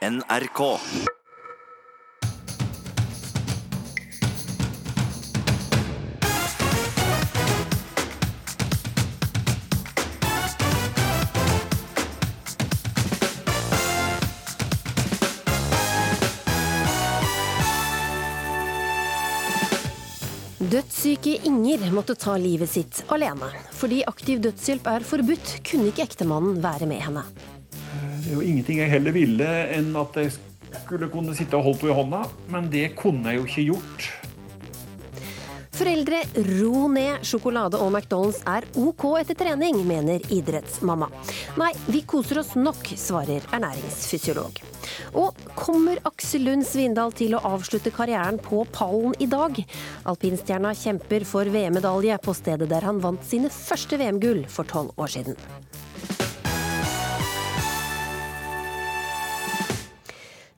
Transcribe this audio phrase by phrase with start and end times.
[0.00, 0.78] NRK.
[20.70, 23.52] Dødssyke Inger måtte ta livet sitt alene.
[23.76, 27.28] Fordi aktiv dødshjelp er forbudt, kunne ikke ektemannen være med henne.
[28.20, 30.34] Det er jo ingenting jeg heller ville enn at jeg
[30.84, 34.10] skulle kunne sitte og holdt henne i hånda, men det kunne jeg jo ikke gjort.
[35.80, 36.18] Foreldre,
[36.60, 37.22] ro ned.
[37.24, 41.08] Sjokolade og McDonald's er OK etter trening, mener idrettsmamma.
[41.56, 44.60] Nei, vi koser oss nok, svarer ernæringsfysiolog.
[45.16, 49.56] Og kommer Aksel Lund Svindal til å avslutte karrieren på pallen i dag?
[50.12, 55.16] Alpinstjerna kjemper for VM-medalje på stedet der han vant sine første VM-gull for tolv år
[55.16, 55.40] siden.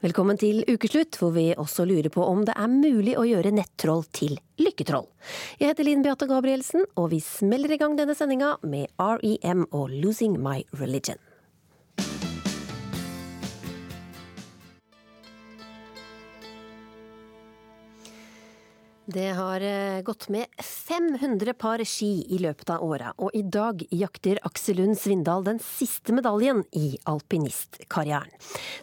[0.02, 4.02] Velkommen til ukeslutt, hvor vi også lurer på om det er mulig å gjøre nettroll
[4.10, 5.06] til lykketroll.
[5.62, 9.94] Jeg heter Linn Beate Gabrielsen, og vi smeller i gang denne sendinga med REM og
[9.94, 11.22] Losing My Religion.
[19.04, 23.80] Det har eh, gått med 500 par ski i løpet av året, og i dag
[23.90, 28.30] jakter Aksel Lund Svindal den siste medaljen i alpinistkarrieren.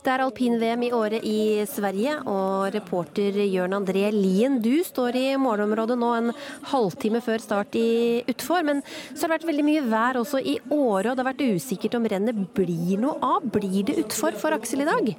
[0.03, 5.23] Det er alpin-VM i året i Sverige, og reporter Jørn André Lien, du står i
[5.40, 6.34] målområdet nå en
[6.73, 10.58] halvtime før start i utfor, men så har det vært veldig mye vær også i
[10.67, 13.47] året, og det har vært usikkert om rennet blir noe av.
[13.56, 15.14] Blir det utfor for Aksel i dag?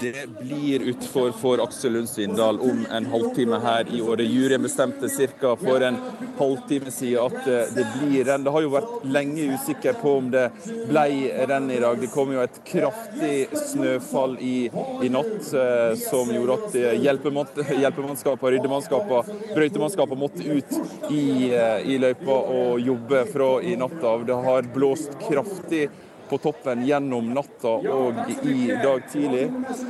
[0.00, 4.26] Det blir utfor for Aksel Lund Svindal om en halvtime her i året.
[4.26, 5.08] Juryen bestemte
[5.40, 5.56] ca.
[5.56, 5.96] for en
[6.38, 8.44] halvtime siden at eh, det blir renn.
[8.44, 10.46] Det har jo vært lenge usikker på om det
[10.88, 11.06] ble
[11.48, 12.00] renn i dag.
[12.00, 14.70] Det kom jo et kraftig snøfall i,
[15.02, 22.36] i natt eh, som gjorde at hjelpemannskapene, ryddemannskapene, brøytemannskapene måtte ut i, eh, i løypa
[22.36, 24.26] og jobbe fra i natt av.
[24.28, 25.88] Det har blåst kraftig
[26.30, 29.48] på toppen gjennom natta og i dag tidlig.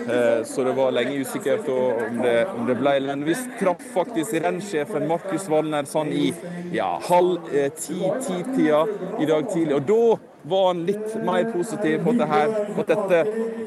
[0.08, 2.96] Eh, så det var lenge usikkert om det, om det ble
[3.26, 6.30] vi traff faktisk rennsjefen Markus Valner sånn i
[6.74, 8.84] ja, halv eh, ti-ti-tida
[9.20, 9.76] i dag tidlig.
[9.76, 13.20] Og da var han litt mer positiv på, her, på at dette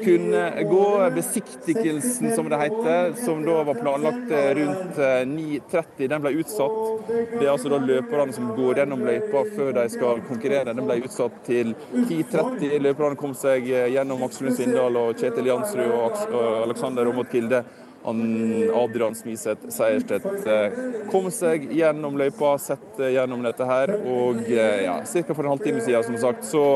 [0.04, 1.10] kunne gå.
[1.14, 7.08] Besiktigelsen, som det heter, som da var planlagt eh, rundt 9.30, eh, den ble utsatt.
[7.08, 10.74] Det er altså da løperne som går gjennom løypa før de skal konkurrere.
[10.74, 12.74] Den ble utsatt til 10.30.
[12.82, 17.64] Løperne kom seg eh, gjennom Aksel Lund Svindal og Kjetil Jansrud og Alexander Aamodt Kilde
[18.04, 20.76] Adrian Smiseth Seierstedt eh,
[21.10, 23.94] kom seg gjennom løypa, sett gjennom dette her.
[23.96, 25.24] Og eh, ja, ca.
[25.32, 26.66] for en halvtime siden, som sagt, så,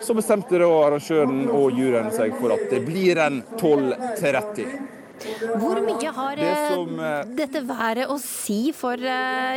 [0.00, 4.72] så bestemte da arrangøren og juryen seg for at det blir en 12.30.
[5.60, 6.96] Hvor mye har det som,
[7.36, 8.98] dette været å si for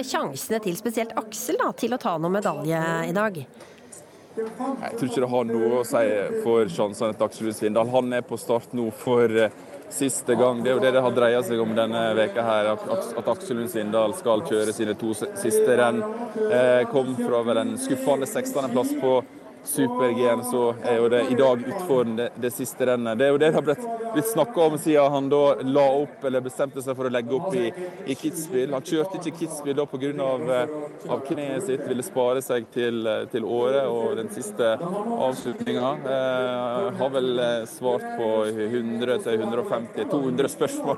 [0.05, 3.39] sjansene til spesielt Aksel da, til å ta noen medalje i dag?
[4.35, 6.03] Jeg tror ikke det har noe å si
[6.43, 7.89] for sjansene til Aksel Svindal.
[7.95, 9.31] Han er på start nå for
[9.95, 10.61] siste gang.
[10.63, 13.71] Det er jo det det har dreia seg om denne veka her, at Aksel Lund
[13.71, 16.03] Svindal skal kjøre sine to siste renn.
[16.49, 19.17] Eh, kom fra vel en skuffende 16.-plass på
[19.65, 23.17] super-G-en, så er jo det i dag utfor det, det, siste rennet.
[23.19, 26.23] Det er jo det det har blitt, blitt snakka om siden han da la opp,
[26.25, 27.69] eller bestemte seg for å legge opp i,
[28.05, 28.73] i Kitzbühel.
[28.75, 30.03] Han kjørte ikke Kitzbühel da pga.
[30.25, 30.67] Av, eh,
[31.11, 35.91] av kneet sitt, ville spare seg til, eh, til året og den siste avslutninga.
[36.15, 40.97] Eh, har vel eh, svart på 100-150-200 spørsmål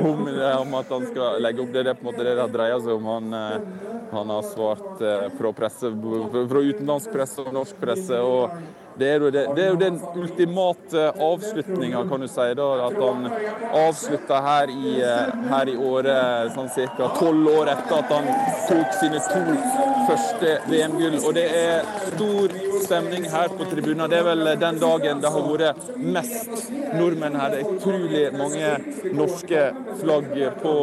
[0.00, 0.22] om,
[0.60, 1.72] om, at han skal legge opp.
[1.74, 3.10] Det er det på en måte det det dreier seg om.
[3.12, 8.20] Han, eh, han har svart eh, fra, presse, fra utenlandsk presse og norsk presse.
[8.20, 8.56] og
[8.98, 12.46] det er, jo det, det er jo den ultimate avslutninga, kan du si.
[12.54, 13.26] da, At han
[13.74, 17.08] avslutta her i, eh, her i året sånn ca.
[17.18, 18.28] tolv år etter at han
[18.68, 19.42] tok sine to
[20.06, 21.18] første VM-gull.
[21.24, 24.06] Og det er stor stemning her på tribunen.
[24.10, 27.50] Det er vel den dagen det har vært mest nordmenn her.
[27.56, 28.70] Det er utrolig mange
[29.16, 29.64] norske
[30.04, 30.30] flagg
[30.62, 30.76] på,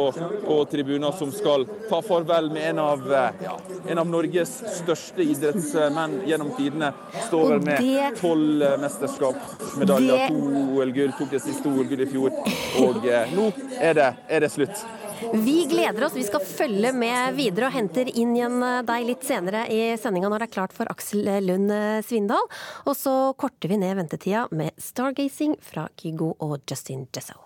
[0.44, 3.08] på tribunen som skal ta farvel med en av,
[3.40, 3.56] ja,
[3.88, 6.92] en av Norges største idrettsmenn gjennom tidene.
[7.30, 9.38] Står vel med tolv mesterskap,
[9.80, 12.34] medaljer, to OL-gull, tok det siste OL-gull i fjor.
[12.82, 14.84] Og eh, nå er det, er det slutt.
[15.32, 16.16] Vi gleder oss.
[16.18, 20.32] Vi skal følge med videre og henter inn igjen eh, deg litt senere i sendinga
[20.32, 21.72] når det er klart for Aksel Lund
[22.08, 22.50] Svindal.
[22.86, 27.38] Og så korter vi ned ventetida med Stargazing fra Kygo og Justin Jesso.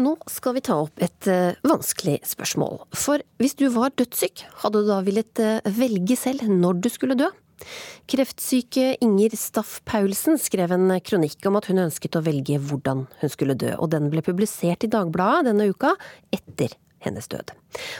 [0.00, 2.78] Nå skal vi ta opp et uh, vanskelig spørsmål.
[2.96, 7.16] For hvis du var dødssyk, hadde du da villet uh, velge selv når du skulle
[7.18, 7.28] dø?
[8.10, 13.32] Kreftsyke Inger Staff Paulsen skrev en kronikk om at hun ønsket å velge hvordan hun
[13.32, 15.92] skulle dø, og den ble publisert i Dagbladet denne uka
[16.34, 16.74] etter
[17.04, 17.52] hennes død.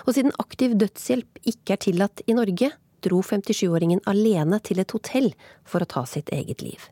[0.06, 2.72] Og siden aktiv dødshjelp ikke er tillatt i Norge,
[3.02, 5.32] dro 57-åringen alene til et hotell
[5.68, 6.88] for å ta sitt eget liv.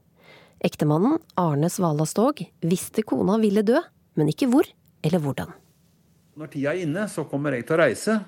[0.66, 3.80] Ektemannen, Arne Svalastog, visste kona ville dø,
[4.18, 4.68] men ikke hvor
[5.04, 5.52] eller hvordan.
[6.40, 8.18] Når tida er inne, så kommer jeg til å reise.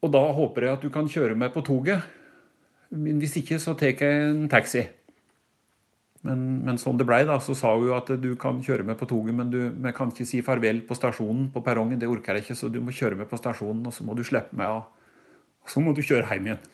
[0.00, 2.06] Og da håper jeg at du kan kjøre meg på toget.
[2.90, 4.86] Men hvis ikke, så tar jeg en taxi.
[6.26, 9.08] Men, men sånn det blei, da, så sa hun at du kan kjøre meg på
[9.08, 12.00] toget, men du men kan ikke si farvel på stasjonen på perrongen.
[12.00, 14.24] Det orker jeg ikke, så du må kjøre meg på stasjonen, og så må du
[14.26, 14.84] slippe meg av.
[15.64, 16.68] Og så må du kjøre hjem igjen.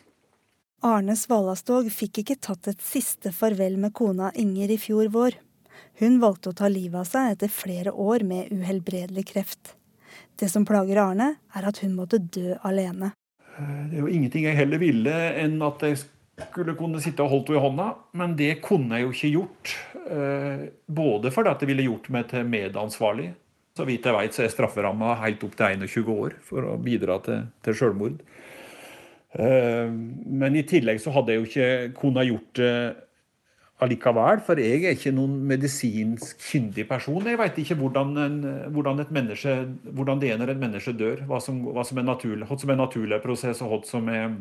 [0.86, 5.38] Arne Svalastog fikk ikke tatt et siste farvel med kona Inger i fjor vår.
[5.96, 9.72] Hun valgte å ta livet av seg etter flere år med uhelbredelig kreft.
[10.36, 13.14] Det som plager Arne, er at hun måtte dø alene.
[13.56, 16.02] Det er jo ingenting jeg heller ville enn at jeg
[16.50, 17.86] skulle kunne sitte og holdt henne i hånda,
[18.20, 19.72] men det kunne jeg jo ikke gjort.
[20.12, 23.30] Eh, både fordi det ville gjort meg til medansvarlig.
[23.76, 27.16] Så vidt jeg vet, så er strafferamma helt opp til 21 år for å bidra
[27.24, 28.20] til, til selvmord.
[29.32, 32.76] Eh, men i tillegg så hadde jeg jo ikke kunnet gjort det
[33.84, 37.26] allikevel, for jeg er ikke noen medisinsk kyndig person.
[37.28, 38.38] Jeg vet ikke hvordan, en,
[38.72, 39.56] hvordan, menneske,
[39.90, 41.26] hvordan, det er når et menneske dør.
[41.28, 44.38] Hva som, hva som er naturlig, hva som er naturlig prosess, og hva som er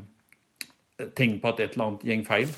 [1.18, 2.56] tegn på at et eller annet går feil.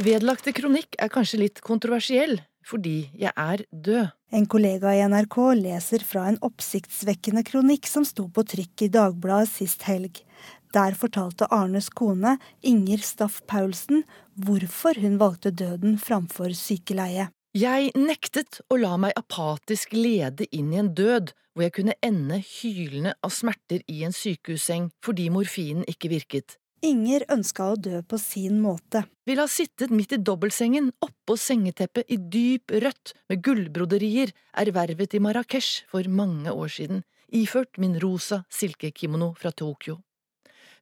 [0.00, 2.38] Vedlagte kronikk er kanskje litt kontroversiell,
[2.70, 4.10] fordi jeg er død.
[4.30, 9.50] En kollega i NRK leser fra en oppsiktsvekkende kronikk som sto på trykk i Dagbladet
[9.50, 10.22] sist helg.
[10.70, 14.04] Der fortalte Arnes kone, Inger Staff Paulsen,
[14.38, 17.26] hvorfor hun valgte døden framfor sykeleie.
[17.58, 22.38] Jeg nektet å la meg apatisk lede inn i en død hvor jeg kunne ende
[22.38, 26.60] hylende av smerter i en sykehusseng fordi morfinen ikke virket.
[26.80, 29.02] Inger ønska å dø på sin måte.
[29.28, 34.32] Ville ha sittet midt i dobbeltsengen, oppå sengeteppet i dyp rødt med gullbroderier
[34.62, 39.98] ervervet i Marrakech for mange år siden, iført min rosa silkekimono fra Tokyo.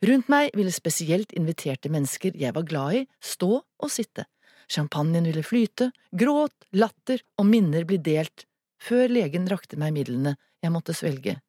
[0.07, 4.29] Rundt meg ville spesielt inviterte mennesker jeg var glad i, stå og sitte.
[4.71, 8.47] Champagnen ville flyte, gråt, latter og minner bli delt,
[8.79, 11.41] før legen rakte meg midlene jeg måtte svelge.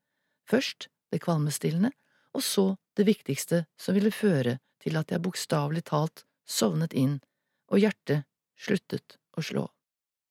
[0.50, 1.94] Først det kvalmestillende,
[2.34, 2.66] og så
[3.00, 7.20] det viktigste som ville føre til at jeg bokstavelig talt sovnet inn,
[7.72, 8.26] og hjertet
[8.60, 9.66] sluttet å slå.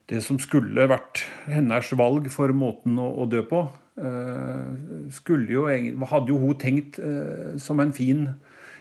[0.09, 3.67] Det som skulle vært hennes valg for måten å, å dø på,
[3.99, 5.65] Eh, jo,
[6.07, 8.29] hadde jo hun tenkt eh, som en fin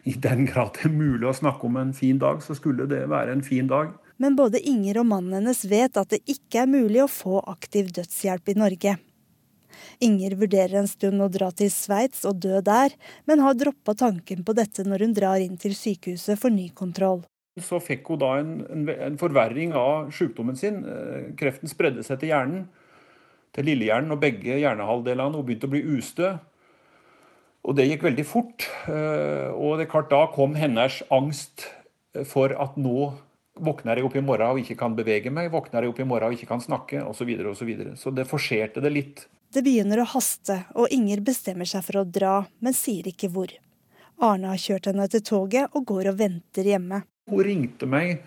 [0.06, 3.08] I den grad det er mulig å snakke om en fin dag, så skulle det
[3.10, 3.96] være en fin dag.
[4.22, 7.90] Men både Inger og mannen hennes vet at det ikke er mulig å få aktiv
[7.98, 8.94] dødshjelp i Norge.
[10.04, 12.96] Inger vurderer en stund å dra til Sveits og dø der,
[13.30, 17.24] men har droppa tanken på dette når hun drar inn til sykehuset for ny kontroll.
[17.58, 20.84] Så fikk hun da en, en, en forverring av sykdommen sin.
[20.86, 22.68] Eh, kreften spredde seg til hjernen
[23.58, 25.40] til lillehjernen og begge hjernehalvdelene.
[25.40, 26.36] Hun begynte å bli ustø.
[27.68, 28.68] Og det gikk veldig fort.
[28.88, 31.66] Eh, og det klart da kom hennes angst
[32.30, 33.12] for at nå
[33.58, 36.30] våkner jeg opp i morgen og ikke kan bevege meg, våkner jeg opp i morgen
[36.30, 37.24] og ikke kan snakke, osv.
[37.24, 37.96] Så, videre, og så, videre.
[37.98, 39.26] så det forserte det litt.
[39.54, 43.54] Det begynner å haste, og Inger bestemmer seg for å dra, men sier ikke hvor.
[44.24, 47.04] Arne har kjørt henne til toget og går og venter hjemme.
[47.30, 48.18] Hun ringte meg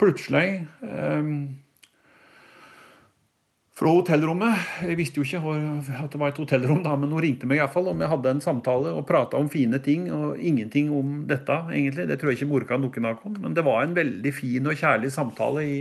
[0.00, 0.62] plutselig.
[0.84, 1.58] Um,
[3.80, 4.66] fra hotellrommet.
[4.84, 5.40] Jeg visste jo ikke
[6.02, 8.42] at det var et hotellrom, da, men hun ringte meg iallfall om jeg hadde en
[8.44, 12.04] samtale og prata om fine ting, og ingenting om dette, egentlig.
[12.10, 13.38] Det tror jeg ikke morka noen av oss.
[13.40, 15.78] Men det var en veldig fin og kjærlig samtale i,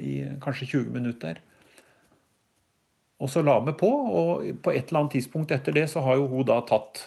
[0.00, 1.42] i kanskje 20 minutter.
[3.22, 6.18] Og så la vi på, og på et eller annet tidspunkt etter det så har
[6.18, 7.06] jo hun da tatt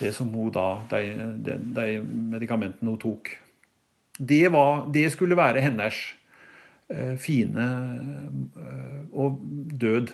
[0.00, 1.88] det som hun da, de, de, de
[2.34, 3.30] medikamentene hun tok.
[4.18, 6.02] Det, var, det skulle være hennes
[6.88, 7.64] Eh, fine
[8.56, 9.40] eh, og
[9.80, 10.12] død.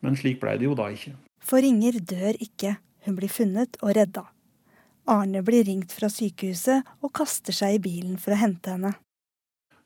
[0.00, 1.16] Men slik blei det jo da ikke.
[1.42, 4.28] For Inger dør ikke, hun blir funnet og redda.
[5.10, 8.94] Arne blir ringt fra sykehuset og kaster seg i bilen for å hente henne.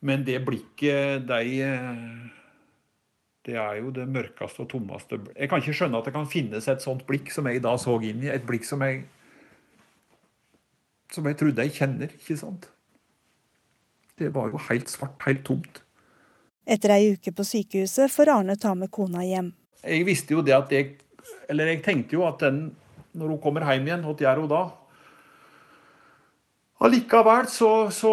[0.05, 1.65] Men det blikket de
[3.47, 6.67] Det er jo det mørkeste og tommeste Jeg kan ikke skjønne at det kan finnes
[6.69, 8.29] et sånt blikk som jeg da så inn i.
[8.29, 9.07] Et blikk som jeg
[11.11, 12.69] som jeg trodde jeg kjenner, ikke sant?
[14.21, 15.81] Det var jo helt svart, helt tomt.
[16.71, 19.49] Etter ei uke på sykehuset får Arne ta med kona hjem.
[19.81, 20.99] Jeg visste jo det at jeg
[21.51, 22.77] Eller jeg tenkte jo at den,
[23.13, 24.61] når hun kommer hjem igjen, hva gjør hun da?
[26.81, 28.13] Allikevel så, så,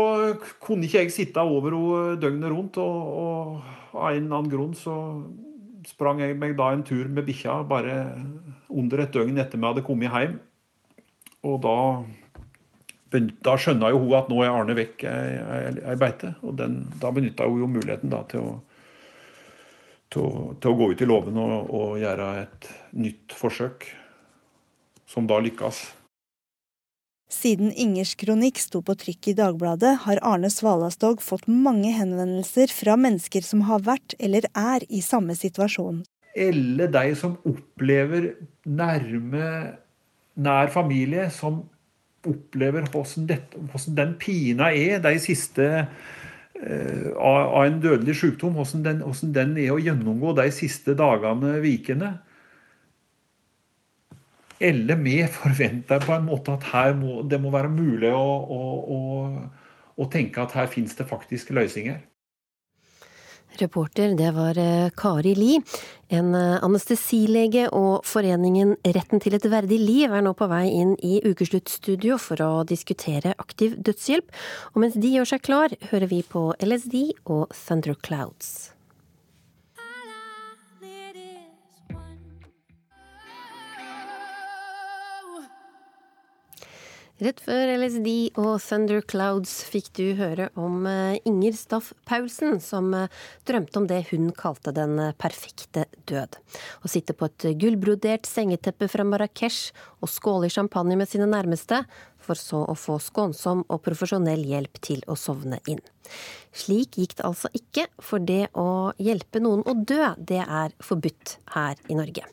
[0.59, 4.73] kunne ikke jeg sitte over henne døgnet rundt, og, og, av en eller annen grunn
[4.75, 4.95] så,
[5.87, 7.95] sprang jeg meg da en tur med bikkja bare
[8.67, 10.35] under et døgn etter vi hadde kommet hjem.
[11.47, 11.75] Og da,
[13.47, 16.33] da skjønna jo hun at nå er Arne vekk ei beite.
[16.43, 18.57] Og den, da benytta hun jo muligheten da til å,
[20.11, 20.27] til
[20.59, 22.67] til å gå ut i låven og, og gjøre et
[22.99, 23.87] nytt forsøk,
[25.07, 25.85] som da lykkes.
[27.27, 32.95] Siden Ingers kronikk sto på trykk i Dagbladet, har Arne Svalastog fått mange henvendelser fra
[32.95, 36.05] mennesker som har vært eller er i samme situasjon.
[36.39, 38.29] Alle de som opplever
[38.63, 39.49] nærme,
[40.39, 41.65] nær familie, som
[42.27, 48.87] opplever hvordan, dette, hvordan den pina er de siste uh, av, en dødelig sykdom, hvordan
[48.87, 52.15] den, hvordan den er å gjennomgå de siste dagene, ukene
[54.59, 58.61] eller vi forventer på en måte at må, det må være mulig å, å,
[58.97, 59.01] å,
[59.97, 61.99] å tenke at her finnes det faktisk løsninger.
[63.57, 65.57] Reporter, det var eh, Kari Li.
[66.13, 70.93] En eh, anestesilege og foreningen Retten til et verdig liv er nå på vei inn
[71.01, 74.31] i ukesluttstudio for å diskutere aktiv dødshjelp.
[74.75, 78.76] Og mens de gjør seg klar, hører vi på LSD og Thunderclouds.
[87.17, 93.07] Rett før LSD og Thunderclouds fikk du høre om eh, Inger Staff Paulsen, som eh,
[93.49, 96.37] drømte om det hun kalte den eh, perfekte død.
[96.85, 99.71] Å sitte på et gullbrodert sengeteppe fra Marrakech
[100.05, 101.79] og skåle i champagne med sine nærmeste,
[102.21, 105.81] for så å få skånsom og profesjonell hjelp til å sovne inn.
[106.53, 111.39] Slik gikk det altså ikke, for det å hjelpe noen å dø, det er forbudt
[111.55, 112.29] her i Norge.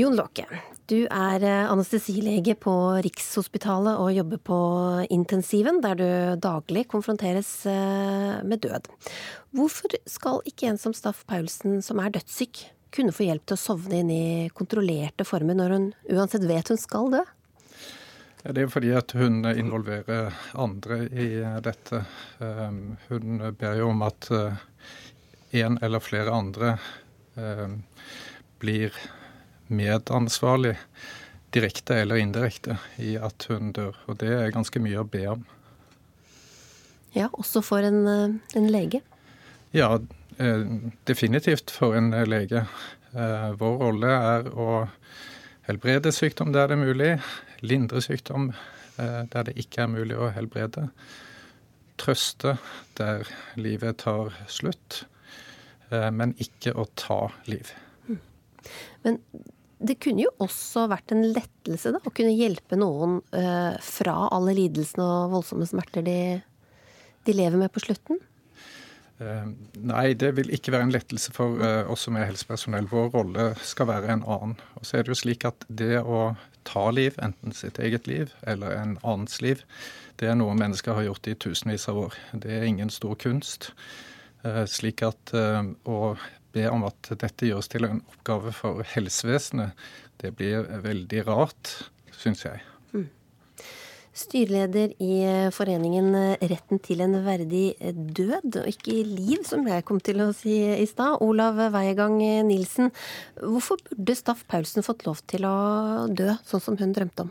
[0.00, 0.46] Jon Låke,
[0.88, 2.72] du er eh, anestesilege på
[3.04, 4.60] Rikshospitalet og jobber på
[5.12, 6.06] intensiven, der du
[6.40, 8.88] daglig konfronteres eh, med død.
[9.52, 12.62] Hvorfor skal ikke en som Staff Paulsen, som er dødssyk,
[12.96, 14.24] kunne få hjelp til å sovne inn i
[14.56, 17.22] kontrollerte former når hun uansett vet hun skal dø?
[18.40, 21.30] Det er fordi at hun involverer andre i
[21.60, 22.06] dette.
[22.40, 26.76] Ehm, hun ber jo om at en eh, eller flere andre
[27.36, 27.82] ehm,
[28.64, 28.96] blir
[29.70, 30.76] medansvarlig,
[31.54, 33.96] direkte eller indirekte, i at hun dør.
[34.06, 35.46] Og det er ganske mye å be om.
[37.16, 39.00] Ja, også for en, eh, en lege?
[39.74, 39.98] Ja,
[40.38, 40.64] eh,
[41.04, 42.66] definitivt for en lege.
[43.14, 44.88] Eh, vår rolle er å
[45.66, 47.22] helbrede sykdom der det er mulig,
[47.62, 48.52] lindre sykdom
[49.00, 50.90] der det ikke er mulig å helbrede.
[51.96, 52.58] Trøste
[52.98, 53.24] der
[53.56, 55.06] livet tar slutt,
[55.88, 57.72] men ikke å ta liv.
[59.04, 59.22] Men
[59.80, 64.54] det kunne jo også vært en lettelse da, å kunne hjelpe noen uh, fra alle
[64.58, 66.16] lidelsene og voldsomme smerter de,
[67.24, 68.20] de lever med på slutten?
[69.20, 72.90] Uh, nei, det vil ikke være en lettelse for uh, oss som er helsepersonell.
[72.92, 74.58] Vår rolle skal være en annen.
[74.76, 76.34] Og så er det jo slik at det å
[76.68, 79.64] ta liv, enten sitt eget liv eller en annens liv,
[80.20, 82.20] det er noe mennesker har gjort i tusenvis av år.
[82.36, 83.70] Det er ingen stor kunst.
[84.68, 85.96] Slik at å
[86.54, 89.76] be om at dette gjøres til en oppgave for helsevesenet,
[90.20, 91.72] det blir veldig rart,
[92.20, 92.60] syns jeg.
[92.92, 93.08] Mm.
[94.20, 95.14] Styreleder i
[95.54, 96.10] foreningen
[96.42, 100.86] Retten til en verdig død, og ikke liv, som jeg kom til å si i
[100.90, 101.22] stad.
[101.24, 102.90] Olav Weigang Nilsen,
[103.38, 107.30] hvorfor burde Staff Paulsen fått lov til å dø sånn som hun drømte om?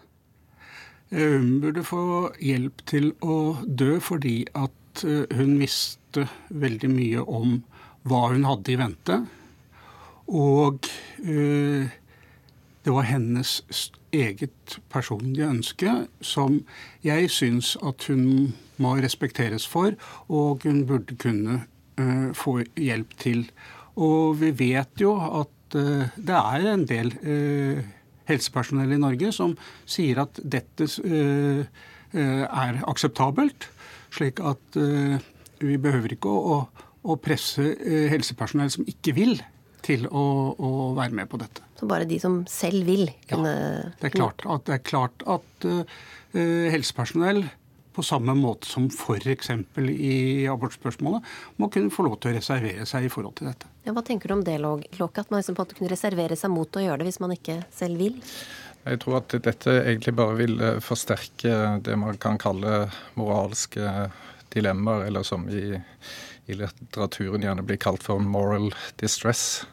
[1.09, 2.03] Hun burde få
[2.41, 7.59] hjelp til å dø fordi at hun visste veldig mye om
[8.07, 9.19] hva hun hadde i vente.
[10.29, 10.89] Og
[11.23, 11.89] øh,
[12.85, 13.59] det var hennes
[14.13, 15.91] eget personlige ønske
[16.21, 16.61] som
[17.03, 19.93] jeg syns at hun må respekteres for,
[20.29, 21.61] og hun burde kunne
[21.99, 23.49] øh, få hjelp til.
[23.95, 27.13] Og vi vet jo at øh, det er en del
[28.29, 29.57] helsepersonell i Norge som
[29.89, 30.85] sier at dette
[32.13, 33.65] er akseptabelt,
[34.13, 34.77] slik at
[35.59, 36.59] vi behøver ikke å
[37.03, 39.39] å presse eh, helsepersonell som ikke vil,
[39.85, 40.23] til å,
[40.59, 41.63] å, være med på dette.
[41.79, 43.87] Så bare de som selv vil kunne Ja.
[44.01, 46.01] Det er klart at, det er klart at uh,
[46.73, 47.45] helsepersonell
[47.95, 49.49] på samme måte som f.eks.
[49.89, 51.25] i abortspørsmålet,
[51.59, 53.67] må kunne få lov til å reservere seg i forhold til dette.
[53.83, 55.23] Ja, hva tenker du om det, Låke?
[55.23, 57.33] At man liksom på en måte kunne reservere seg mot å gjøre det hvis man
[57.35, 58.19] ikke selv vil?
[58.85, 62.85] Jeg tror at dette egentlig bare vil forsterke det man kan kalle
[63.19, 64.07] moralske
[64.53, 65.79] dilemmaer, eller som i
[66.49, 69.65] i litteraturen gjerne blir kalt for moral distress.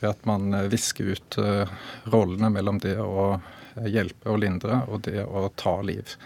[0.00, 1.68] Ved at man eh, visker ut uh,
[2.12, 6.16] rollene mellom det å eh, hjelpe og lindre og det å ta liv.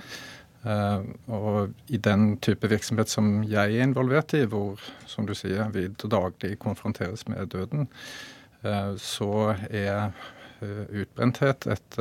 [0.61, 5.87] Og i den type virksomhet som jeg er involvert i, hvor som du sier, vi
[5.89, 7.87] daglig konfronteres med døden,
[9.01, 10.13] så er
[10.61, 11.97] utbrenthet et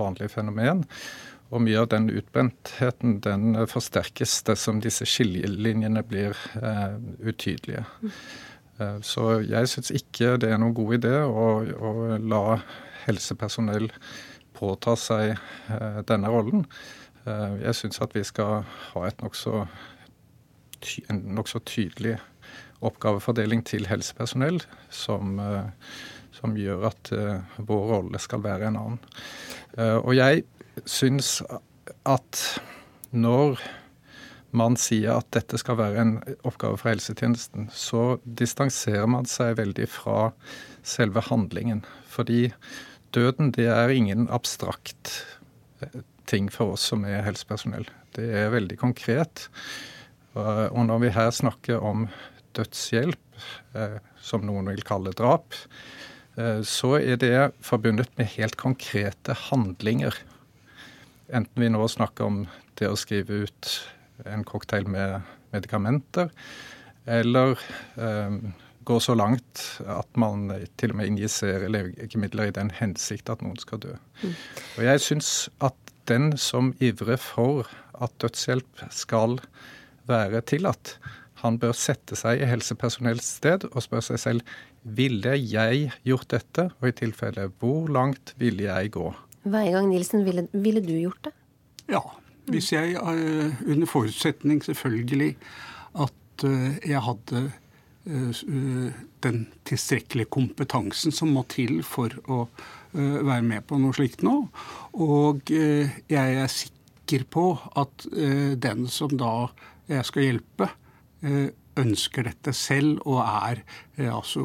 [0.00, 0.86] vanlig fenomen.
[1.54, 7.84] Og mye av den utbrentheten den forsterkes dersom disse skillelinjene blir eh, utydelige.
[8.80, 12.44] Eh, så jeg syns ikke det er noen god idé å, å la
[13.04, 13.90] helsepersonell
[14.58, 16.66] påta seg eh, denne rollen.
[17.24, 19.64] Eh, jeg syns at vi skal ha nokså
[21.08, 22.18] en nokså tydelig
[22.84, 24.60] oppgavefordeling til helsepersonell
[24.92, 25.70] som, eh,
[26.36, 29.00] som gjør at eh, vår rolle skal være en annen.
[29.78, 30.44] og jeg
[30.84, 31.38] syns
[32.08, 32.40] at
[33.14, 33.60] når
[34.54, 36.14] man sier at dette skal være en
[36.46, 40.30] oppgave for helsetjenesten, så distanserer man seg veldig fra
[40.86, 41.82] selve handlingen.
[42.10, 42.52] Fordi
[43.14, 45.16] døden det er ingen abstrakt
[45.82, 47.88] eh, ting for oss som er helsepersonell.
[48.14, 49.48] Det er veldig konkret.
[50.34, 52.08] Og når vi her snakker om
[52.56, 53.42] dødshjelp,
[53.74, 55.54] eh, som noen vil kalle drap,
[56.38, 60.14] eh, så er det forbundet med helt konkrete handlinger.
[61.32, 62.42] Enten vi nå snakker om
[62.78, 63.70] det å skrive ut
[64.28, 66.30] en cocktail med medikamenter,
[67.06, 67.58] eller
[68.00, 68.36] eh,
[68.84, 70.48] går så langt at man
[70.80, 73.96] til og med injiserer legemidler i den hensikt at noen skal dø.
[74.22, 74.34] Mm.
[74.76, 75.32] Og jeg syns
[75.64, 75.76] at
[76.10, 77.68] den som ivrer for
[78.04, 79.38] at dødshjelp skal
[80.08, 80.98] være tillatt,
[81.44, 84.54] han bør sette seg i helsepersonells sted og spørre seg selv
[84.84, 89.08] ville jeg gjort dette, og i tilfelle hvor langt ville jeg gå?
[89.44, 91.34] Veigang Nilsen, ville, ville, du gjort det?
[91.92, 92.02] Ja.
[92.44, 95.36] Hvis jeg, eh, under forutsetning selvfølgelig
[95.96, 97.40] at eh, jeg hadde
[98.06, 98.40] eh,
[99.24, 102.46] den tilstrekkelige kompetansen som må til for å
[102.94, 104.36] være med på noe slikt nå.
[105.02, 108.04] Og jeg er sikker på at
[108.62, 109.48] den som da
[109.90, 110.68] jeg skal hjelpe,
[111.80, 113.64] ønsker dette selv og er
[114.12, 114.44] altså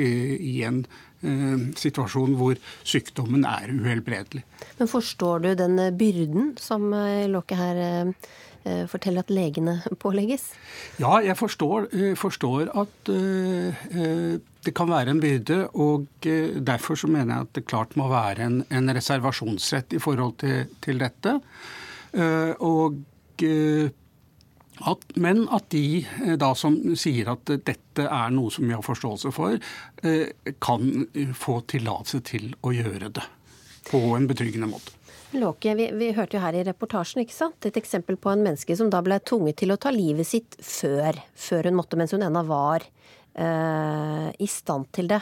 [0.00, 0.86] i en
[1.78, 4.44] situasjon hvor sykdommen er uhelbredelig.
[4.78, 8.14] Men forstår du den eh, byrden som eh, Låke her
[8.88, 10.46] forteller at legene pålegges?
[10.96, 13.10] Ja, jeg forstår, forstår at
[14.64, 15.58] det kan være en byrde.
[15.76, 20.38] Og derfor så mener jeg at det klart må være en, en reservasjonsrett i forhold
[20.40, 21.34] til, til dette.
[22.64, 22.96] Og
[24.82, 28.82] at, men at de eh, da som sier at dette er noe som vi har
[28.84, 29.58] forståelse for,
[30.02, 31.06] eh, kan
[31.38, 33.26] få tillatelse til å gjøre det
[33.90, 34.96] på en betryggende måte.
[35.34, 37.66] Låke, vi, vi, hørte jo her i reportasjen ikke sant?
[37.66, 41.18] et eksempel på en menneske som da ble tvunget til å ta livet sitt før,
[41.34, 45.18] før hun måtte, mens hun ennå var eh, i stand til det.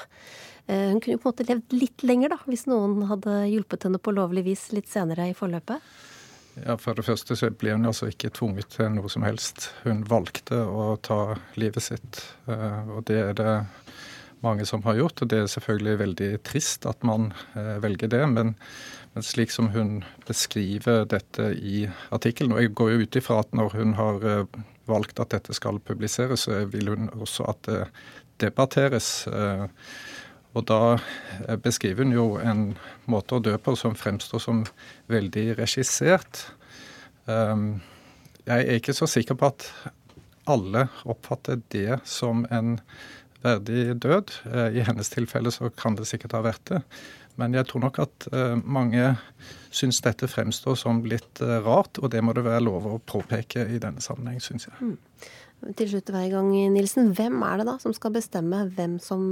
[0.66, 3.88] Eh, hun kunne jo på en måte levd litt lenger, da, hvis noen hadde hjulpet
[3.88, 5.92] henne på lovlig vis litt senere i forløpet?
[6.54, 9.70] Ja, For det første så ble hun altså ikke tvunget til noe som helst.
[9.86, 12.20] Hun valgte å ta livet sitt.
[12.44, 13.54] Eh, og det er det
[14.44, 15.22] mange som har gjort.
[15.24, 18.22] Og det er selvfølgelig veldig trist at man eh, velger det.
[18.34, 18.52] Men,
[19.14, 23.56] men slik som hun beskriver dette i artikkelen, og jeg går jo ut ifra at
[23.56, 27.82] når hun har eh, valgt at dette skal publiseres, så vil hun også at det
[28.42, 29.22] debatteres.
[30.52, 30.80] Og da
[31.46, 32.64] eh, beskriver hun jo en
[33.10, 34.62] måte å dø på som fremstår som
[35.12, 36.44] veldig regissert.
[37.30, 37.80] Ehm,
[38.44, 39.66] jeg er ikke så sikker på at
[40.50, 42.76] alle oppfatter det som en
[43.42, 44.36] verdig død.
[44.52, 46.82] Eh, I hennes tilfelle så kan det sikkert ha vært det.
[47.40, 49.14] Men jeg tror nok at eh, mange
[49.72, 53.80] syns dette fremstår som litt rart, og det må det være lov å påpeke i
[53.80, 54.76] denne sammenheng, syns jeg.
[54.82, 54.98] Mm.
[55.78, 57.14] Til slutt hver gang, Nilsen.
[57.16, 59.30] Hvem er det da som skal bestemme hvem som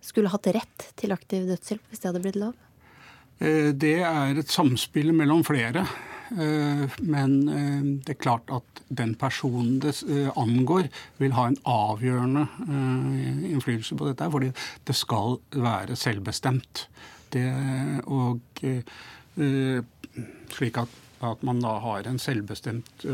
[0.00, 2.56] skulle hatt rett til aktiv dødshjelp hvis det hadde blitt lov?
[3.40, 5.86] Eh, det er et samspill mellom flere.
[6.30, 9.94] Eh, men eh, det er klart at den personen det
[10.38, 10.90] angår,
[11.22, 12.42] vil ha en avgjørende
[13.46, 14.30] innflytelse på dette.
[14.32, 14.50] Fordi
[14.86, 16.88] det skal være selvbestemt.
[17.30, 17.46] Det,
[18.10, 18.40] og
[20.50, 23.04] slik at, at man da har en selvbestemt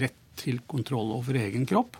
[0.00, 1.98] rett til kontroll over egen kropp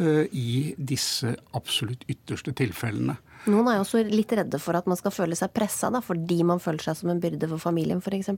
[0.00, 3.18] i disse absolutt ytterste tilfellene.
[3.50, 6.62] Noen er jo også litt redde for at man skal føle seg pressa fordi man
[6.62, 8.30] føler seg som en byrde for familien f.eks.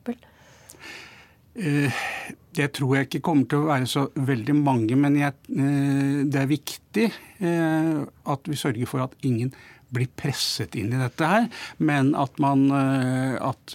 [1.57, 2.01] Eh,
[2.57, 6.43] det tror jeg ikke kommer til å være så veldig mange, men jeg, eh, det
[6.43, 9.55] er viktig eh, at vi sørger for at ingen
[9.95, 11.47] blir presset inn i dette her,
[11.79, 13.75] men at man, at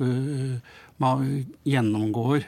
[0.99, 1.21] man
[1.63, 2.43] gjennomgår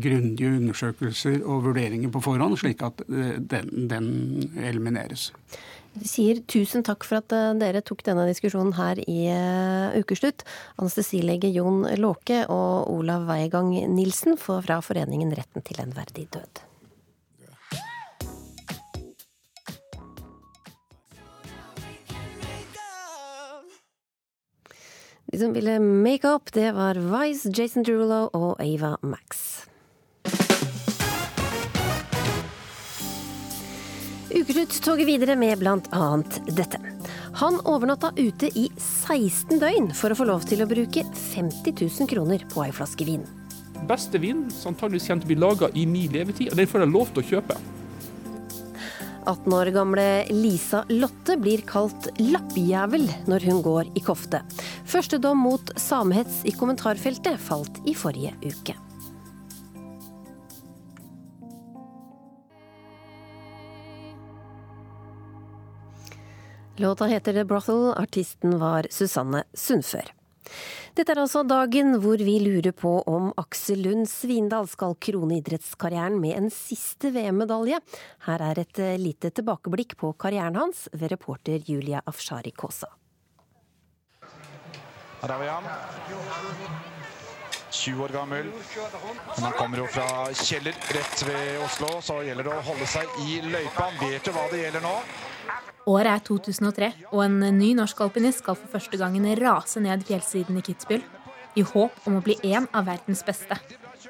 [0.00, 4.08] grundige undersøkelser og vurderinger på forhånd, slik at den, den
[4.56, 5.28] elimineres.
[5.96, 10.44] Vi sier tusen takk for at eh, dere tok denne diskusjonen her i uh, Ukeslutt.
[10.76, 16.64] Anestesilege Jon Låke og Olav Weigang Nilsen fra Foreningen Retten til en verdig død.
[25.26, 29.66] De som ville make up, det var Vice, Jason Derulo og Ava Max.
[34.36, 36.76] Ukeslutt toget videre med annet dette.
[37.40, 42.10] Han overnatta ute i 16 døgn for å få lov til å bruke 50 000
[42.10, 43.24] kroner på ei flaske vin.
[43.88, 46.84] Beste vin som antakeligvis kommer til å bli laga i min levetid, og den får
[46.84, 47.58] jeg lov til å kjøpe.
[49.26, 54.44] 18 år gamle Lisa Lotte blir kalt lappjævel når hun går i kofte.
[54.84, 58.76] Første dom mot samehets i kommentarfeltet falt i forrige uke.
[66.78, 70.12] Låta heter The Brothel, artisten var Susanne Sundfør.
[70.92, 76.18] Dette er altså dagen hvor vi lurer på om Aksel Lund Svindal skal krone idrettskarrieren
[76.20, 77.80] med en siste VM-medalje.
[78.26, 82.90] Her er et eh, lite tilbakeblikk på karrieren hans ved reporter Julia Afshari Kaasa.
[85.22, 85.70] Der er vi han.
[87.70, 88.52] 20 år gammel.
[88.52, 93.16] Men han kommer jo fra Kjeller, rett ved Oslo, så gjelder det å holde seg
[93.24, 93.88] i løypa.
[93.88, 94.94] Han vet jo hva det gjelder nå.
[95.86, 100.58] Året er 2003, og en ny norsk alpinist skal for første gangen rase ned fjellsiden
[100.58, 101.04] i Kitzbühel
[101.56, 103.56] i håp om å bli en av verdens beste.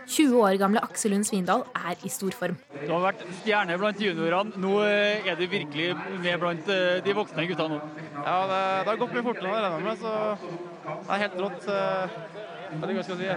[0.07, 2.59] 20 år gamle Aksel Lund Svindal er i stor form.
[2.79, 4.55] Du har vært stjerne blant juniorene.
[4.62, 7.81] Nå eh, er du virkelig med blant eh, de voksne gutta nå.
[8.14, 10.12] Ja, det, det har gått mye fortere enn jeg regna med, så
[10.87, 11.70] det er helt rått.
[11.72, 12.44] Eh,
[12.77, 13.31] hva jeg si.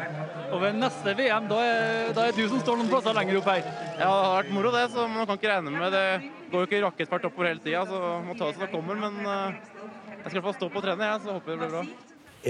[0.50, 3.50] Og ved neste VM, da er, da er du som står noen plasser lenger opp
[3.52, 3.62] her.
[3.62, 6.06] Ja, det har vært moro det, så man kan ikke regne med det.
[6.52, 9.00] Går jo ikke rakettfart oppover hele tida, så må ta det som det kommer.
[9.00, 11.84] Men jeg skal få stå på og trene, jeg, så håper det blir bra.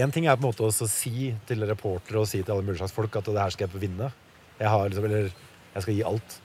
[0.03, 2.83] En ting er på en måte å si til reportere og si til alle mulige
[2.83, 4.11] slags folk at det her skal jeg vinne.
[4.59, 6.39] Jeg har liksom, eller jeg skal gi alt.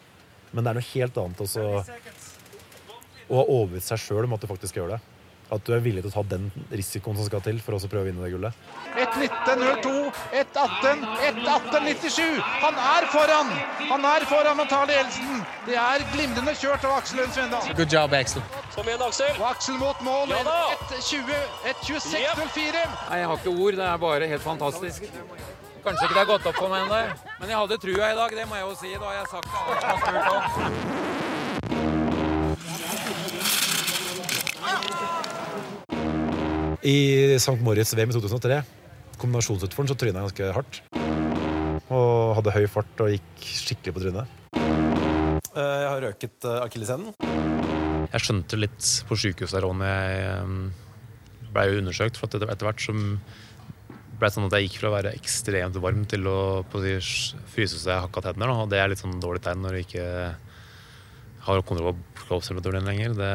[0.55, 1.65] Men det er noe helt annet også
[3.25, 5.14] å ha overbevist seg sjøl om at du faktisk skal gjøre det.
[5.55, 8.03] At du er villig til å ta den risikoen som skal til for å prøve
[8.03, 8.57] å vinne det gullet.
[8.99, 9.93] 1.19,02,
[10.41, 12.41] 1.18, 1.18,97.
[12.65, 13.53] Han er foran!
[13.93, 15.45] Han er foran og tar ledelsen.
[15.69, 17.71] Det er glimrende kjørt av Aksel Lund Svendal.
[17.79, 18.43] Good job, Aksel.
[18.75, 19.33] Kom igjen, Aksel.
[19.39, 20.35] Og Aksel mot mål.
[20.35, 20.43] Ja
[20.99, 22.85] 1.26,04.
[23.11, 23.75] Nei, Jeg har ikke ord.
[23.79, 25.07] Det er bare helt fantastisk.
[25.85, 27.01] Kanskje ikke det har gått opp for meg ennå,
[27.41, 28.37] men jeg hadde trua i dag.
[28.41, 28.91] Det må jeg jo si.
[28.97, 29.49] Da har jeg sagt
[31.29, 31.34] det.
[36.85, 37.57] I St.
[37.65, 38.59] Moritz-VM i 2003,
[39.17, 40.81] kombinasjonsutfordring, så tryna jeg ganske hardt.
[41.89, 44.35] Og hadde høy fart og gikk skikkelig på trynet.
[44.53, 47.15] Eh, jeg har røket eh, akilleshælen.
[48.13, 52.21] Jeg skjønte litt på sykehuset der òg når jeg ble undersøkt.
[52.21, 56.05] For etter hvert så ble det sånn at jeg gikk fra å være ekstremt varm
[56.11, 58.53] til å på de fryse så jeg hakka tenner.
[58.53, 60.07] Og det er litt sånn dårlig tegn når du ikke
[61.49, 63.17] har kontroll på kroppstemperaturen lenger.
[63.17, 63.33] Det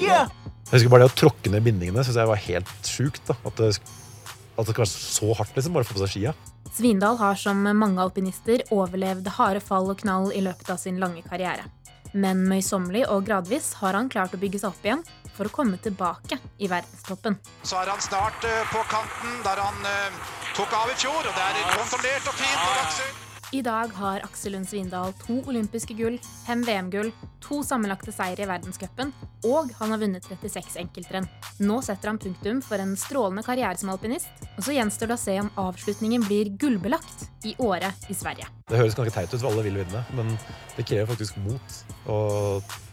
[0.00, 0.30] yeah.
[0.70, 3.28] Jeg husker bare det å tråkke ned bindingene synes jeg var helt sjukt.
[3.32, 6.34] At det, at det skal være så hardt liksom, bare å få på seg skia.
[6.72, 11.20] Svindal har som mange alpinister overlevd harde fall og knall i løpet av sin lange
[11.26, 11.66] karriere.
[12.12, 15.80] Men møysommelig og gradvis har han klart å bygge seg opp igjen for å komme
[15.80, 17.38] tilbake i verdenstoppen.
[17.64, 20.22] Så er han snart uh, på kanten der han uh,
[20.56, 23.21] tok av i fjor, og det er kontrollert og fint og.
[23.54, 26.14] I dag har Aksel Lund Svindal to olympiske gull,
[26.46, 27.10] fem VM-gull,
[27.44, 29.10] to sammenlagte seire i verdenscupen,
[29.44, 31.28] og han har vunnet 36 enkeltrenn.
[31.60, 35.20] Nå setter han punktum for en strålende karriere som alpinist, og så gjenstår det å
[35.20, 38.48] se om avslutningen blir gullbelagt i året i Sverige.
[38.72, 40.32] Det høres ganske teit ut, for alle vil vinne, men
[40.78, 42.22] det krever faktisk mot å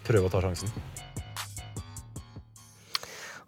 [0.10, 0.76] prøve å ta sjansen.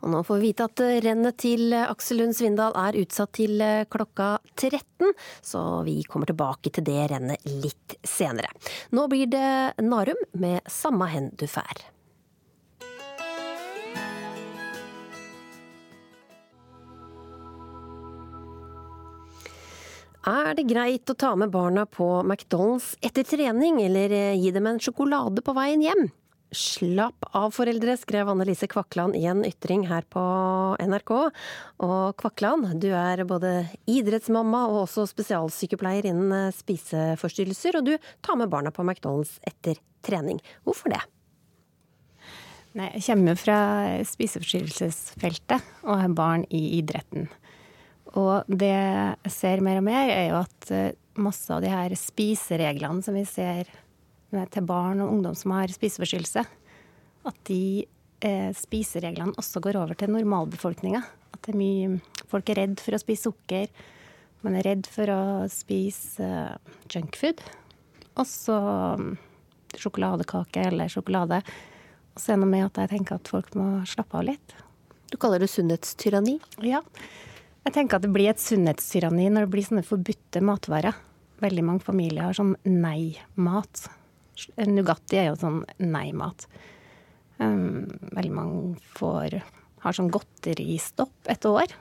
[0.02, 3.62] Og nå får vi vite at rennet til Aksel Lund Svindal er utsatt til
[3.94, 5.14] klokka 13,
[5.46, 8.50] så vi kommer tilbake til det rennet litt senere.
[8.98, 11.92] Nå blir det Narum med 'Samma hen du fær'.
[20.22, 24.78] Er det greit å ta med barna på McDonald's etter trening, eller gi dem en
[24.78, 26.12] sjokolade på veien hjem?
[26.52, 30.22] Slapp av, foreldre, skrev Annelise Kvakland i en ytring her på
[30.84, 31.12] NRK.
[31.88, 33.54] Og Kvakland, du er både
[33.88, 40.42] idrettsmamma og også spesialsykepleier innen spiseforstyrrelser, og du tar med barna på McDonald's etter trening.
[40.68, 41.00] Hvorfor det?
[42.76, 43.60] Nei, jeg kommer fra
[44.12, 47.30] spiseforstyrrelsesfeltet og har barn i idretten.
[48.20, 53.04] Og det jeg ser mer og mer, er jo at masse av de her spisereglene
[53.08, 53.72] som vi ser
[54.32, 56.44] til barn og ungdom som har spiseforstyrrelse,
[57.28, 57.64] at de
[58.26, 61.02] eh, spisereglene også går over til normalbefolkninga.
[61.36, 62.00] At det er mye
[62.32, 63.66] Folk er redd for å spise sukker.
[64.46, 67.42] Man er redd for å spise eh, junkfood.
[68.22, 69.10] Også um,
[69.76, 71.42] sjokoladekake eller sjokolade.
[72.16, 74.56] Og så er det noe med at jeg tenker at folk må slappe av litt.
[75.12, 76.38] Du kaller det sunnhetstyranni?
[76.64, 76.80] Ja.
[77.68, 80.96] Jeg tenker at det blir et sunnhetstyranni når det blir sånne forbudte matvarer.
[81.44, 83.90] Veldig mange familier har sånn nei-mat.
[84.68, 86.48] Nugatti er jo sånn nei-mat.
[87.42, 89.40] Um, veldig mange får,
[89.86, 91.74] har sånn godteristopp et år.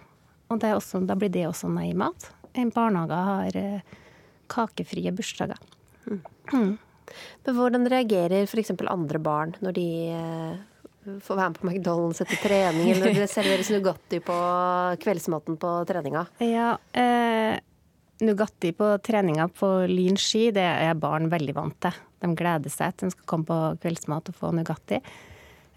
[0.51, 2.31] Og også, da blir det også nei-mat.
[2.75, 3.99] Barnehager har uh,
[4.51, 5.61] kakefrie bursdager.
[6.09, 6.23] Mm.
[6.53, 6.73] Mm.
[7.45, 8.73] Men hvordan reagerer f.eks.
[8.91, 13.31] andre barn når de uh, får være med på McDonald's etter trening, eller når det
[13.33, 14.39] serveres Nugatti på
[15.05, 16.27] kveldsmaten på treninga?
[16.45, 17.55] Ja, uh,
[18.25, 21.99] Nugatti på treninga på Lyn ski, det er barn veldig vant til.
[22.21, 25.01] De gleder seg til de skal komme på kveldsmat og få Nugatti.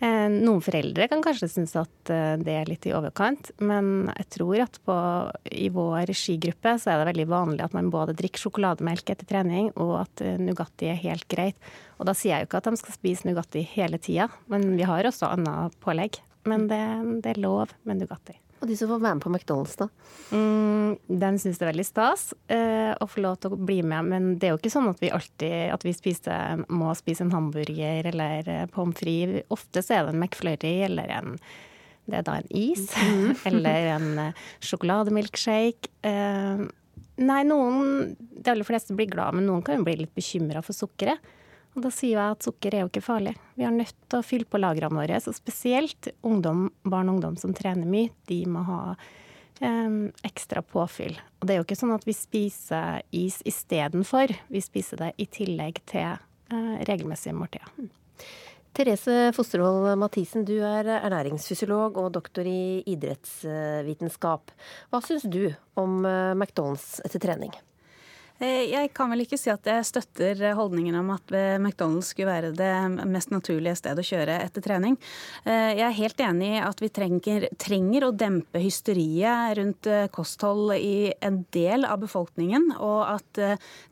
[0.03, 4.27] Eh, noen foreldre kan kanskje synes at eh, det er litt i overkant, men jeg
[4.36, 4.97] tror at på,
[5.47, 9.71] i vår skigruppe så er det veldig vanlig at man både drikker sjokolademelk etter trening,
[9.79, 11.71] og at eh, Nugatti er helt greit.
[12.01, 14.88] Og da sier jeg jo ikke at de skal spise Nugatti hele tida, men vi
[14.89, 16.19] har også annet pålegg.
[16.51, 16.84] Men det,
[17.23, 18.42] det er lov med Nugatti.
[18.63, 19.89] Og de som får være med på McDonald's, da?
[20.32, 24.08] Mm, den syns det er veldig stas eh, å få lov til å bli med.
[24.08, 27.34] Men det er jo ikke sånn at vi alltid at vi spiser, må spise en
[27.36, 29.43] hamburger eller eh, pommes frites.
[29.52, 31.38] Ofte så er det en McFlurry eller en
[32.04, 32.88] det er da en is.
[32.99, 33.36] Mm.
[33.49, 35.91] eller en uh, sjokolademilkshake.
[36.08, 36.65] Eh,
[37.23, 40.76] nei, noen De aller fleste blir glad, men noen kan jo bli litt bekymra for
[40.76, 41.32] sukkeret.
[41.74, 43.34] Og da sier jeg at sukker er jo ikke farlig.
[43.58, 45.20] Vi er nødt til å fylle på lagrene våre.
[45.24, 49.98] Så spesielt ungdom, barn og ungdom som trener mye, de må ha eh,
[50.30, 51.18] ekstra påfyll.
[51.42, 54.36] Og det er jo ikke sånn at vi spiser is istedenfor.
[54.54, 57.92] Vi spiser det i tillegg til eh, regelmessige måltider.
[58.74, 64.50] Therese Fostervold Mathisen, du er ernæringsfysiolog og doktor i idrettsvitenskap.
[64.90, 65.44] Hva syns du
[65.78, 67.54] om eh, McDonald's etter trening?
[68.43, 72.51] Eh, jeg kan vel ikke si at jeg støtter holdningen om at McDonald's skulle være
[72.58, 72.71] det
[73.08, 74.97] mest naturlige stedet å kjøre etter trening.
[75.45, 80.10] Eh, jeg er helt enig i at vi trenger, trenger, å dempe hysteriet rundt eh,
[80.12, 83.41] kosthold i en del av befolkningen, og at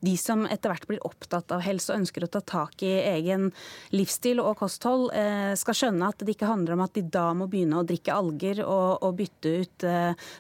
[0.02, 3.50] de som etter hvert blir opptatt av helse og ønsker å ta tak i egen
[3.94, 5.10] livsstil og kosthold,
[5.60, 8.64] skal skjønne at det ikke handler om at de da må begynne å drikke alger
[8.66, 9.86] og, og bytte ut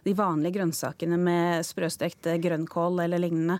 [0.05, 3.59] de vanlige grønnsakene med sprøstekt grønnkål eller lignende.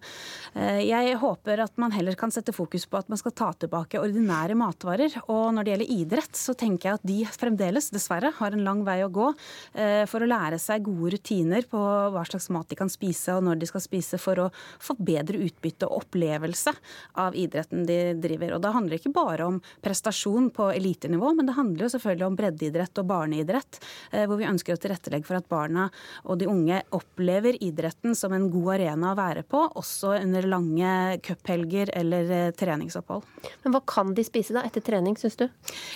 [0.54, 4.00] Eh, jeg håper at man heller kan sette fokus på at man skal ta tilbake
[4.02, 5.16] ordinære matvarer.
[5.32, 8.84] Og når det gjelder idrett, så tenker jeg at de fremdeles, dessverre, har en lang
[8.88, 9.30] vei å gå
[9.76, 13.46] eh, for å lære seg gode rutiner på hva slags mat de kan spise og
[13.48, 14.50] når de skal spise, for å
[14.82, 16.74] få bedre utbytte og opplevelse
[17.22, 18.56] av idretten de driver.
[18.56, 22.28] Og da handler det ikke bare om prestasjon på elitenivå, men det handler jo selvfølgelig
[22.28, 25.90] om breddeidrett og barneidrett, eh, hvor vi ønsker å tilrettelegge for at barna
[26.26, 31.20] og de unge opplever idretten som en god arena å være på, også under lange
[31.26, 33.26] cuphelger eller eh, treningsopphold.
[33.64, 35.48] Men hva kan de spise da etter trening, syns du?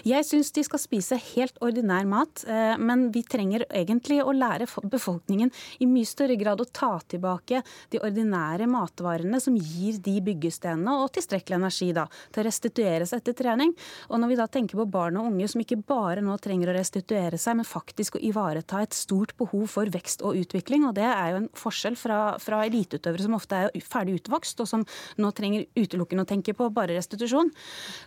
[0.07, 2.43] Jeg syns de skal spise helt ordinær mat.
[2.47, 7.61] Eh, men vi trenger egentlig å lære befolkningen i mye større grad å ta tilbake
[7.93, 13.21] de ordinære matvarene som gir de byggestenene og tilstrekkelig energi da, til å restituere seg
[13.21, 13.73] etter trening.
[14.09, 16.77] Og når vi da tenker på barn og unge som ikke bare nå trenger å
[16.77, 21.07] restituere seg, men faktisk å ivareta et stort behov for vekst og utvikling, og det
[21.07, 24.86] er jo en forskjell fra, fra eliteutøvere som ofte er ferdig utvokst, og som
[25.21, 27.51] nå trenger utelukkende å tenke på bare restitusjon,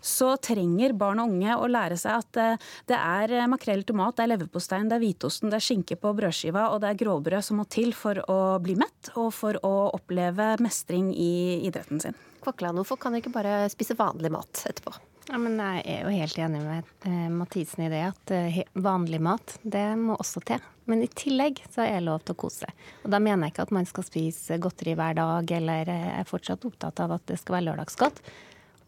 [0.01, 3.89] så trenger barn og unge å lære seg at eh, det er eh, makrell i
[3.89, 7.03] tomat, det er leverpostein, det er hvitosten, det er skinke på brødskiva, og det er
[7.03, 12.03] grovbrød som må til for å bli mett og for å oppleve mestring i idretten
[12.03, 12.19] sin.
[12.45, 14.95] Kvakland, hvorfor kan jeg ikke bare spise vanlig mat etterpå?
[15.29, 18.35] Ja, men Jeg er jo helt enig med eh, Mathisen i det at
[18.81, 20.63] vanlig mat, det må også til.
[20.89, 22.69] Men i tillegg så er det lov til å kose.
[23.05, 26.29] Og da mener jeg ikke at man skal spise godteri hver dag, eller eh, er
[26.29, 28.23] fortsatt opptatt av at det skal være lørdagsgodt.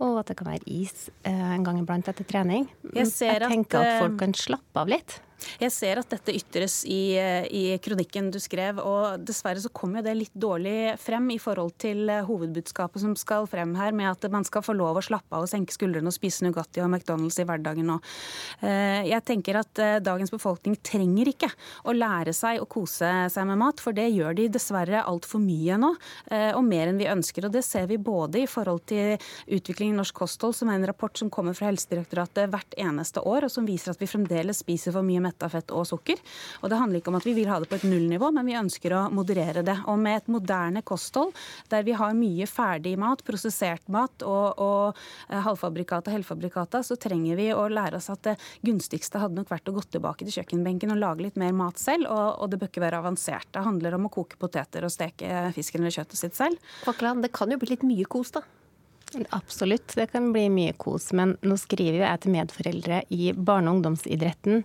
[0.01, 2.71] Og at det kan være is eh, en gang iblant etter trening.
[2.95, 5.21] Jeg, jeg tenker at, at folk kan slappe av litt.
[5.61, 10.09] Jeg ser at dette ytres i, i, kronikken du skrev, og dessverre så kommer jo
[10.09, 14.27] det litt dårlig frem i forhold til eh, hovedbudskapet som skal frem her, med at
[14.33, 17.41] man skal få lov å slappe av og senke skuldrene og spise Nugatti og McDonald's
[17.41, 17.99] i hverdagen nå.
[18.67, 21.51] Eh, jeg tenker at eh, dagens befolkning trenger ikke
[21.89, 25.77] å lære seg å kose seg med mat, for det gjør de dessverre altfor mye
[25.81, 25.93] nå,
[26.31, 27.47] og mer enn vi ønsker.
[27.47, 29.17] Og det ser vi både i forhold til
[29.51, 33.47] utvikling i norsk kosthold, som er en rapport som kommer fra Helsedirektoratet hvert eneste år,
[33.47, 36.21] og som viser at vi fremdeles spiser for mye metta fett og sukker.
[36.61, 38.59] Og det handler ikke om at vi vil ha det på et nullnivå, men vi
[38.59, 39.79] ønsker å moderere det.
[39.91, 41.33] Og med et moderne kosthold
[41.73, 46.99] der vi har mye ferdig mat, prosessert mat og, og eh, halvfabrikata og helfabrikata, så
[47.01, 50.41] trenger vi å lære oss at det gunstigste hadde nok vært å gå tilbake til
[50.41, 53.51] kjøkkenbenken og lage litt mer mat selv, og, og det bør ikke være avansert.
[53.55, 56.73] Det handler om å koke poteter og steke fisken eller kjøttet sitt selv.
[56.85, 58.45] Fakland, det kan jo bli litt mye kos, da?
[59.35, 61.11] Absolutt, det kan bli mye kos.
[61.17, 64.65] Men nå skriver jo jeg til medforeldre i barne- og ungdomsidretten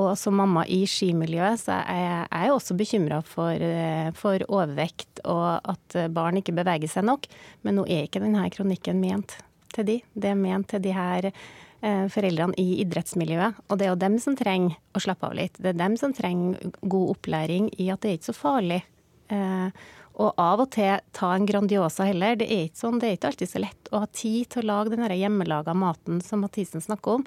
[0.00, 5.60] Og som mamma i skimiljøet, så er jeg også bekymra for, eh, for, overvekt og
[5.70, 7.28] at barn ikke beveger seg nok.
[7.62, 9.36] Men nå er ikke denne kronikken ment
[9.74, 10.00] til de.
[10.14, 13.60] Det er ment til de her eh, foreldrene i idrettsmiljøet.
[13.68, 15.58] Og det er jo dem som trenger å slappe av litt.
[15.60, 18.82] Det er dem som trenger god opplæring i at det er ikke så farlig.
[19.30, 22.38] Eh, og av og til ta en Grandiosa heller.
[22.38, 24.70] Det er ikke sånn, det er ikke alltid så lett å ha tid til å
[24.70, 27.26] lage den hjemmelaga maten som Mathisen snakker om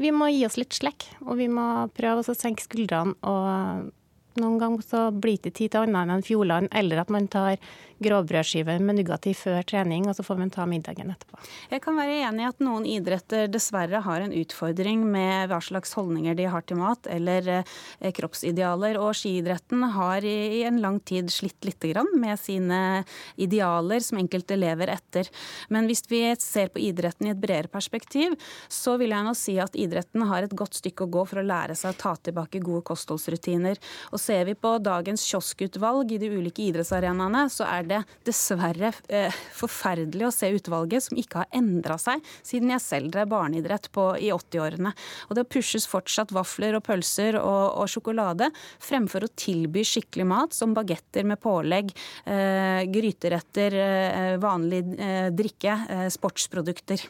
[0.00, 3.92] vi må gi oss litt slekk, og vi må prøve å senke skuldrene og
[4.40, 7.56] noen ganger så blir det tid til annet enn Fjordland, eller at man tar
[8.02, 11.38] grovbrødskive med Nugatti før trening, og så får man ta middagen etterpå.
[11.72, 15.94] Jeg kan være enig i at noen idretter dessverre har en utfordring med hva slags
[15.96, 18.98] holdninger de har til mat, eller eh, kroppsidealer.
[19.00, 23.04] Og skiidretten har i en lang tid slitt litt med sine
[23.36, 25.28] idealer som enkelte lever etter.
[25.72, 28.34] Men hvis vi ser på idretten i et bredere perspektiv,
[28.68, 31.46] så vil jeg nå si at idretten har et godt stykke å gå for å
[31.46, 33.80] lære seg å ta tilbake gode kostholdsrutiner.
[34.12, 39.34] Og ser vi på dagens kioskutvalg i de ulike idrettsarenaene, så er det dessverre eh,
[39.54, 44.08] forferdelig å se utvalget som ikke har endra seg siden jeg selv drev barneidrett på,
[44.18, 44.92] i 80-årene.
[45.28, 48.50] Og det pushes fortsatt vafler og pølser og, og, sjokolade
[48.82, 51.92] fremfor å tilby skikkelig mat som bagetter med pålegg,
[52.26, 57.06] eh, gryteretter, eh, vanlig eh, drikke, eh, sportsprodukter.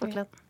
[0.00, 0.40] Forklart.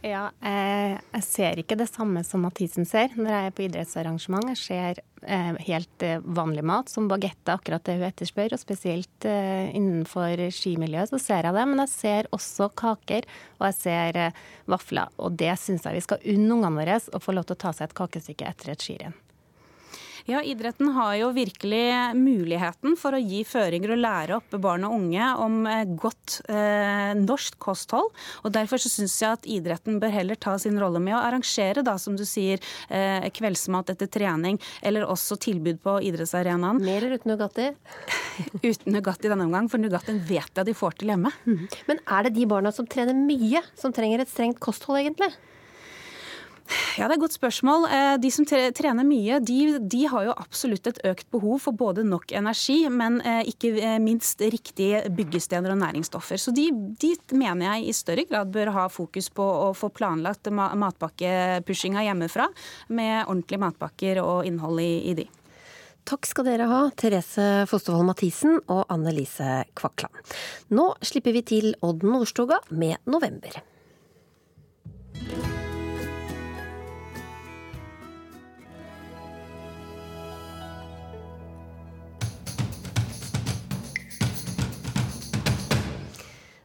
[0.00, 4.48] Ja, eh, jeg ser ikke det samme som Mathisen ser når jeg er på idrettsarrangement.
[4.54, 8.56] Jeg ser eh, helt eh, vanlig mat, som bagetter, akkurat det hun etterspør.
[8.56, 11.66] Og spesielt innenfor skimiljøet så ser jeg det.
[11.68, 14.22] Men jeg ser også kaker, og jeg ser
[14.72, 15.12] vafler.
[15.20, 17.74] Og det syns jeg vi skal unne ungene våre å få lov til å ta
[17.76, 19.18] seg et kakestykke etter et skirenn.
[20.30, 24.92] Ja, idretten har jo virkelig muligheten for å gi føringer og lære opp barn og
[24.94, 28.12] unge om eh, godt eh, norsk kosthold.
[28.44, 31.82] Og Derfor så syns jeg at idretten bør heller ta sin rolle med å arrangere,
[31.82, 32.62] da, som du sier,
[32.94, 36.78] eh, kveldsmat etter trening, eller også tilbud på idrettsarenaen.
[36.78, 37.70] Mer eller uten Nugatti?
[38.70, 41.34] uten Nugatti denne omgang, for Nugattien vet jeg de får til hjemme.
[41.42, 41.66] Mm.
[41.90, 45.34] Men er det de barna som trener mye, som trenger et strengt kosthold, egentlig?
[46.98, 47.86] Ja, Det er et godt spørsmål.
[47.90, 52.04] Eh, de som trener mye, de, de, har jo absolutt et økt behov for både
[52.06, 56.40] nok energi, men eh, ikke eh, minst riktige byggestener og næringsstoffer.
[56.40, 56.68] Så de,
[57.00, 62.48] de mener jeg i større grad bør ha fokus på å få planlagt matpakkepushinga hjemmefra,
[62.88, 65.26] med ordentlige matpakker og innhold i, i de.
[66.08, 70.16] Takk skal dere ha, Therese Fostervold Mathisen og Anne Lise Kvakland.
[70.74, 73.60] Nå slipper vi til Odd Nordstoga med 'November'.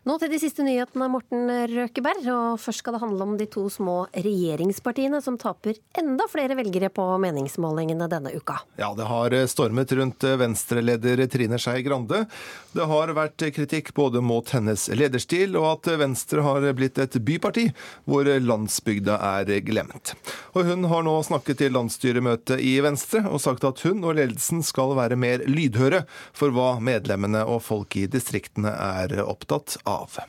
[0.06, 2.28] Nå til de siste nyhetene, Morten Røkeberg.
[2.30, 6.92] Og først skal det handle om de to små regjeringspartiene som taper enda flere velgere
[6.94, 8.60] på meningsmålingene denne uka.
[8.78, 12.28] Ja, det har stormet rundt Venstre-leder Trine Skei Grande.
[12.76, 17.66] Det har vært kritikk både mot hennes lederstil og at Venstre har blitt et byparti
[18.06, 20.14] hvor landsbygda er glemt.
[20.54, 24.62] Og hun har nå snakket til landsstyremøtet i Venstre og sagt at hun og ledelsen
[24.62, 30.20] skal være mer lydhøre for hva medlemmene og folk i distriktene er opptatt av av.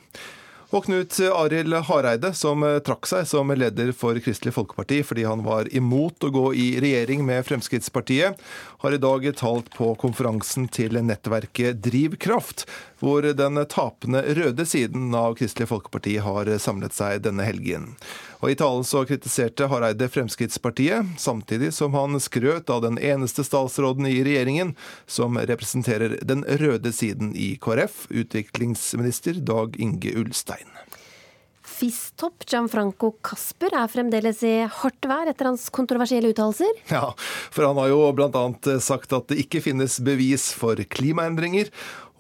[0.75, 5.71] Og Knut Arild Hareide, som trakk seg som leder for Kristelig Folkeparti fordi han var
[5.71, 8.41] imot å gå i regjering med Fremskrittspartiet,
[8.83, 12.67] har i dag talt på konferansen til nettverket Drivkraft,
[12.99, 17.93] hvor den tapende røde siden av Kristelig Folkeparti har samlet seg denne helgen.
[18.43, 24.09] Og I talen så kritiserte Hareide Fremskrittspartiet, samtidig som han skrøt av den eneste statsråden
[24.11, 24.75] i regjeringen
[25.07, 30.69] som representerer den røde siden i KrF, utviklingsminister Dag Inge Ulstein.
[31.77, 36.79] FIS-topp Gianfranco Casper er fremdeles i hardt vær etter hans kontroversielle uttalelser?
[36.89, 37.11] Ja,
[37.53, 38.45] for han har jo bl.a.
[38.81, 41.69] sagt at det ikke finnes bevis for klimaendringer,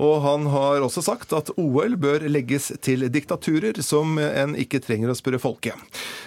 [0.02, 5.12] og han har også sagt at OL bør legges til diktaturer som en ikke trenger
[5.12, 5.76] å spørre folket.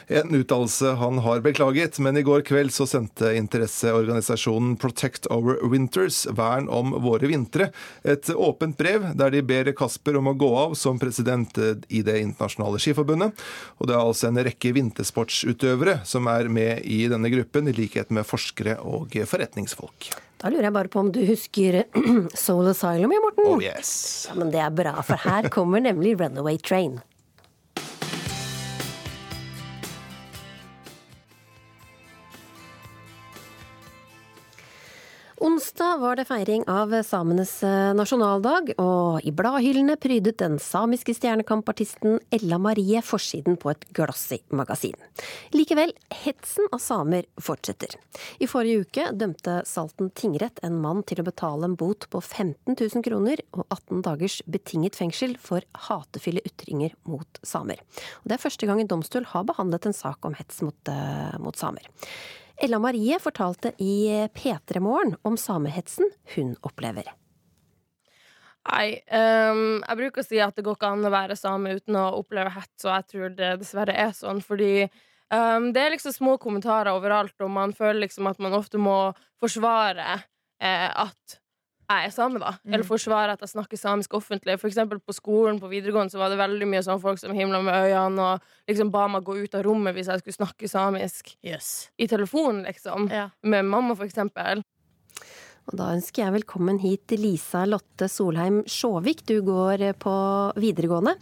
[0.09, 6.23] En uttalelse han har beklaget, men i går kveld så sendte interesseorganisasjonen Protect Our Winters,
[6.33, 7.69] Vern om våre vintre,
[8.01, 12.17] et åpent brev der de ber Kasper om å gå av som president i Det
[12.23, 13.37] internasjonale skiforbundet.
[13.77, 18.09] Og det er altså en rekke vintersportsutøvere som er med i denne gruppen, i likhet
[18.15, 20.09] med forskere og forretningsfolk.
[20.39, 21.81] Da lurer jeg bare på om du husker
[22.45, 23.47] Soul Asylum, ja, Morten?
[23.49, 23.91] Oh yes.
[24.29, 26.99] Ja, men det er bra, for her kommer nemlig Runaway Train.
[35.39, 42.17] Onsdag var det feiring av samenes eh, nasjonaldag, og i bladhyllene prydet den samiske stjernekampartisten
[42.35, 44.97] Ella Marie forsiden på et Glossy magasin.
[45.55, 45.93] Likevel,
[46.25, 47.95] hetsen av samer fortsetter.
[48.43, 52.75] I forrige uke dømte Salten tingrett en mann til å betale en bot på 15
[52.75, 57.79] 000 kroner og 18 dagers betinget fengsel for hatefulle ytringer mot samer.
[58.25, 61.39] Og det er første gang en domstol har behandlet en sak om hets mot, uh,
[61.39, 61.87] mot samer.
[62.61, 67.07] Ella Marie fortalte i P3 Morgen om samehetsen hun opplever.
[68.69, 71.95] Nei, um, jeg bruker å si at det går ikke an å være same uten
[71.95, 76.13] å oppleve hets, og jeg tror det dessverre er sånn, fordi um, det er liksom
[76.13, 78.97] små kommentarer overalt, og man føler liksom at man ofte må
[79.39, 80.19] forsvare
[80.59, 81.38] eh, at
[81.89, 82.53] jeg er same, da.
[82.61, 82.73] Mm.
[82.73, 84.59] Eller forsvare at jeg snakker samisk offentlig.
[84.61, 87.63] For eksempel på skolen på videregående så var det veldig mye sånn folk som himla
[87.65, 91.33] med øynene og liksom ba meg gå ut av rommet hvis jeg skulle snakke samisk.
[91.45, 91.89] Yes.
[91.97, 93.09] I telefonen, liksom.
[93.13, 93.31] Ja.
[93.41, 94.61] Med mamma, for eksempel.
[95.69, 99.25] Og da ønsker jeg velkommen hit Lisa Lotte Solheim Sjåvik.
[99.29, 100.15] Du går på
[100.57, 101.13] videregående.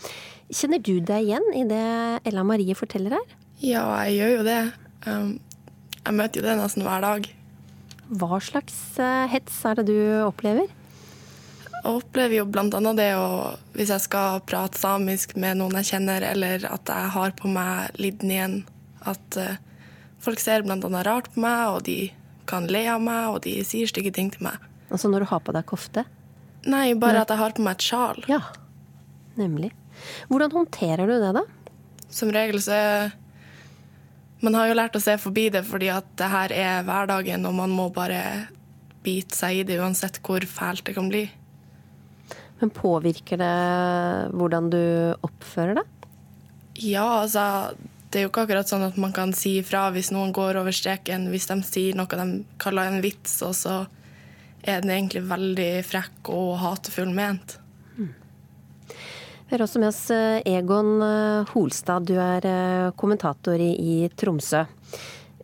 [0.51, 1.87] Kjenner du deg igjen i det
[2.27, 3.35] Ella Marie forteller her?
[3.59, 4.61] Ja, jeg gjør jo det.
[5.07, 5.33] Um,
[6.03, 7.27] jeg møter jo det nesten hver dag.
[8.07, 10.69] Hva slags eh, hets er det du opplever?
[11.77, 16.23] Jeg opplever jo annet det å Hvis jeg skal prate samisk med noen jeg kjenner,
[16.33, 18.61] eller at jeg har på meg lidnien,
[19.07, 19.59] at uh,
[20.23, 22.09] folk ser annet rart på meg, og de
[22.49, 24.63] kan le av meg, og de sier stygge ting til meg.
[24.89, 26.03] Altså når du har på deg kofte?
[26.67, 27.23] Nei, bare Nei.
[27.23, 28.23] at jeg har på meg et sjal.
[28.31, 28.41] Ja,
[29.39, 29.71] nemlig.
[30.31, 31.45] Hvordan håndterer du det, da?
[32.11, 32.79] Som regel så
[34.43, 37.57] man har jo lært å se forbi det fordi at det her er hverdagen, og
[37.57, 38.21] man må bare
[39.05, 41.25] bite seg i det uansett hvor fælt det kan bli.
[42.59, 43.57] Men påvirker det
[44.33, 44.81] hvordan du
[45.25, 45.93] oppfører deg?
[46.77, 47.75] Ja, altså
[48.07, 50.73] Det er jo ikke akkurat sånn at man kan si ifra hvis noen går over
[50.73, 53.81] streken, hvis de sier noe de kaller en vits, og så
[54.63, 57.57] er den egentlig veldig frekk og hatefull ment.
[59.47, 64.65] Vi har også med oss eh, Egon eh, Holstad, du er eh, kommentator i, Tromsø.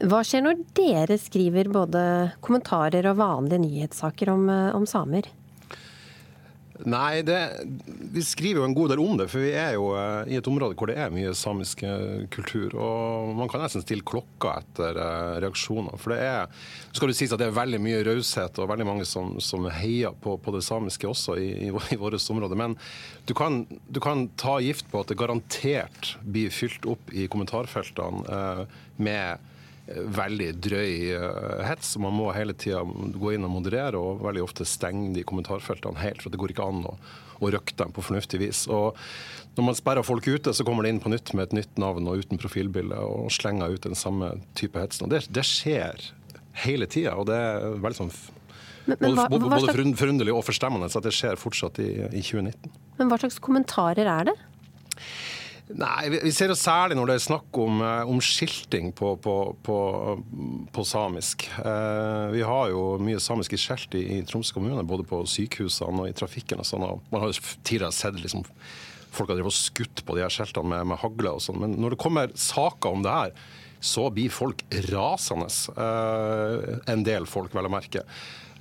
[0.04, 2.02] Hva skjer når dere skriver både
[2.44, 5.30] kommentarer og vanlige nyhetssaker om, om samer?
[6.90, 7.38] Nei, det,
[8.14, 10.48] vi skriver jo en god del om det, for vi er jo uh, i et
[10.50, 12.76] område hvor det er mye samisk eh, kultur.
[12.76, 15.96] Og man kan nesten stille klokka etter uh, reaksjoner.
[16.02, 19.08] For det er skal det sies at det er veldig mye raushet og veldig mange
[19.08, 22.60] som, som heier på, på, det samiske også i, i, i vårt område.
[22.60, 22.76] Men
[23.26, 28.24] du kan, du kan, ta gift på at det garantert blir fylt opp i kommentarfeltene
[28.28, 28.64] eh,
[29.04, 29.50] med
[29.94, 30.94] veldig drøy
[31.68, 31.98] hets hets.
[32.02, 36.24] Man må hele tida gå inn og moderere, og veldig ofte stenge de kommentarfeltene helt.
[36.24, 36.96] For det går ikke an å,
[37.44, 38.66] å røkke dem på fornuftig vis.
[38.72, 38.98] Og
[39.58, 42.08] når man sperrer folk ute, så kommer de inn på nytt med et nytt navn
[42.10, 45.12] og uten profilbilde og slenger ut den samme type hetsen.
[45.12, 46.10] Det, det skjer
[46.64, 48.16] hele tida, og det er veldig sånn
[48.84, 49.94] men, men, hva, både, både slags...
[49.96, 52.74] forunderlig og forstemmende at det skjer fortsatt i, i 2019.
[52.98, 54.34] Men hva slags kommentarer er det?
[55.72, 59.36] Nei, Vi ser det særlig når det er snakk om, eh, om skilting på, på,
[59.64, 59.78] på,
[60.76, 61.48] på samisk.
[61.64, 66.12] Eh, vi har jo mye samiske skjelt i, i Troms kommune, både på sykehusene og
[66.12, 66.60] i trafikken.
[66.60, 67.32] og sånn, Man har
[67.64, 68.44] tidligere sett liksom,
[69.14, 71.62] folk har drevet skutt på de her skjeltene med, med hagle og sånn.
[71.64, 73.36] Men når det kommer saker om det her,
[73.84, 75.48] så blir folk rasende.
[75.76, 78.04] Eh, en del folk, vel å merke.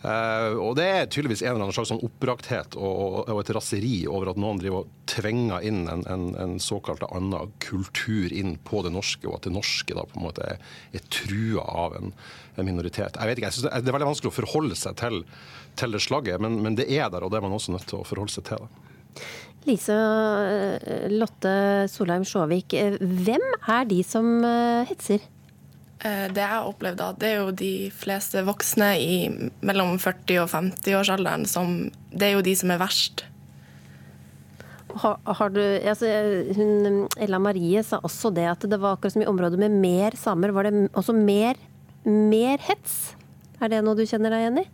[0.03, 4.01] Uh, og det er tydeligvis en eller annen slags sånn oppbrakthet og, og, et raseri
[4.11, 8.81] over at noen driver og tvinger inn en, en, en såkalt annen kultur inn på
[8.83, 12.11] det norske, og at det norske da på en måte er, er trua av en,
[12.57, 13.15] en, minoritet.
[13.15, 15.23] Jeg vet ikke, jeg synes det, er, veldig vanskelig å forholde seg til,
[15.79, 18.01] til det slagget, men, men, det er der, og det er man også nødt til
[18.01, 18.67] å forholde seg til.
[18.67, 19.29] det.
[19.69, 21.55] Lise eh, Lotte
[21.93, 24.35] Solheim Sjåvik, eh, hvem er de som
[24.91, 25.23] hetser?
[26.03, 29.17] Eh, det jeg opplevde, opplevd, det er jo de fleste voksne i
[29.63, 33.25] mellom 40 og 50-årsalderen som Det er jo de som er verst.
[34.93, 36.09] Har, har du, altså,
[36.59, 40.19] hun, Ella Marie sa også det at det var akkurat som i området med mer
[40.19, 40.53] samer.
[40.53, 41.57] Var det også mer,
[42.05, 43.15] mer hets?
[43.63, 44.67] Er det noe du kjenner deg igjen i?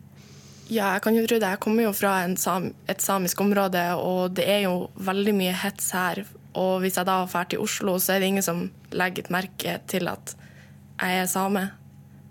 [0.68, 1.52] Ja, jeg kan jo tro det.
[1.54, 5.92] Jeg kommer jo fra sam, et samisk område, og det er jo veldig mye hets
[5.96, 6.24] her.
[6.58, 9.78] Og hvis jeg da drar til Oslo, så er det ingen som legger et merke
[9.88, 10.34] til at
[10.98, 11.64] jeg er same.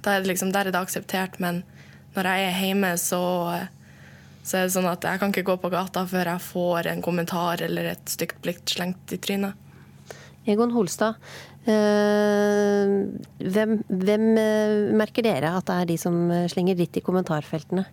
[0.07, 1.63] Er det liksom, der er det akseptert, men
[2.15, 3.21] når jeg er hjemme, så,
[4.41, 7.03] så er det sånn at jeg kan ikke gå på gata før jeg får en
[7.03, 9.59] kommentar eller et stygt blikk slengt i trynet.
[10.47, 11.19] Egon Holstad,
[11.67, 12.93] øh,
[13.43, 14.27] hvem, hvem,
[14.95, 17.83] merker dere at det er de som slenger dritt i kommentarfeltene?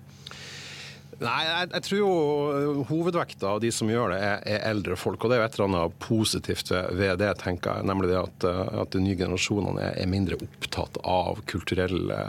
[1.25, 5.25] Nei, jeg, jeg tror jo hovedvekta av de som gjør det, er, er, eldre folk.
[5.25, 7.89] Og det er jo et eller annet positivt ved, det, tenker jeg.
[7.89, 8.49] Nemlig det at,
[8.85, 12.21] at de nye generasjonene er, er mindre opptatt av kulturelle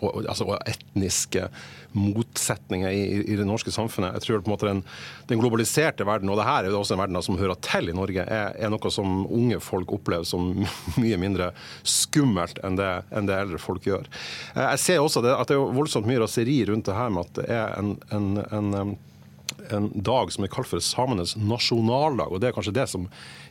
[0.00, 1.48] og, altså, og etniske
[1.94, 4.16] motsetninger i, i, det norske samfunnet.
[4.18, 4.82] Jeg tror på en måte den,
[5.30, 7.96] den, globaliserte verden, og det her er jo også en verden som hører til i
[7.96, 10.50] Norge, er, er, noe som unge folk opplever som
[11.02, 11.52] mye mindre
[11.86, 14.10] skummelt enn det, enn det eldre folk gjør.
[14.58, 17.40] Jeg ser også det, at det er voldsomt mye raseri rundt det her med at
[17.40, 18.28] det er en, en,
[18.58, 18.96] en,
[19.70, 22.32] en dag som er kalt for samenes nasjonaldag.
[22.32, 23.06] og Det er kanskje det som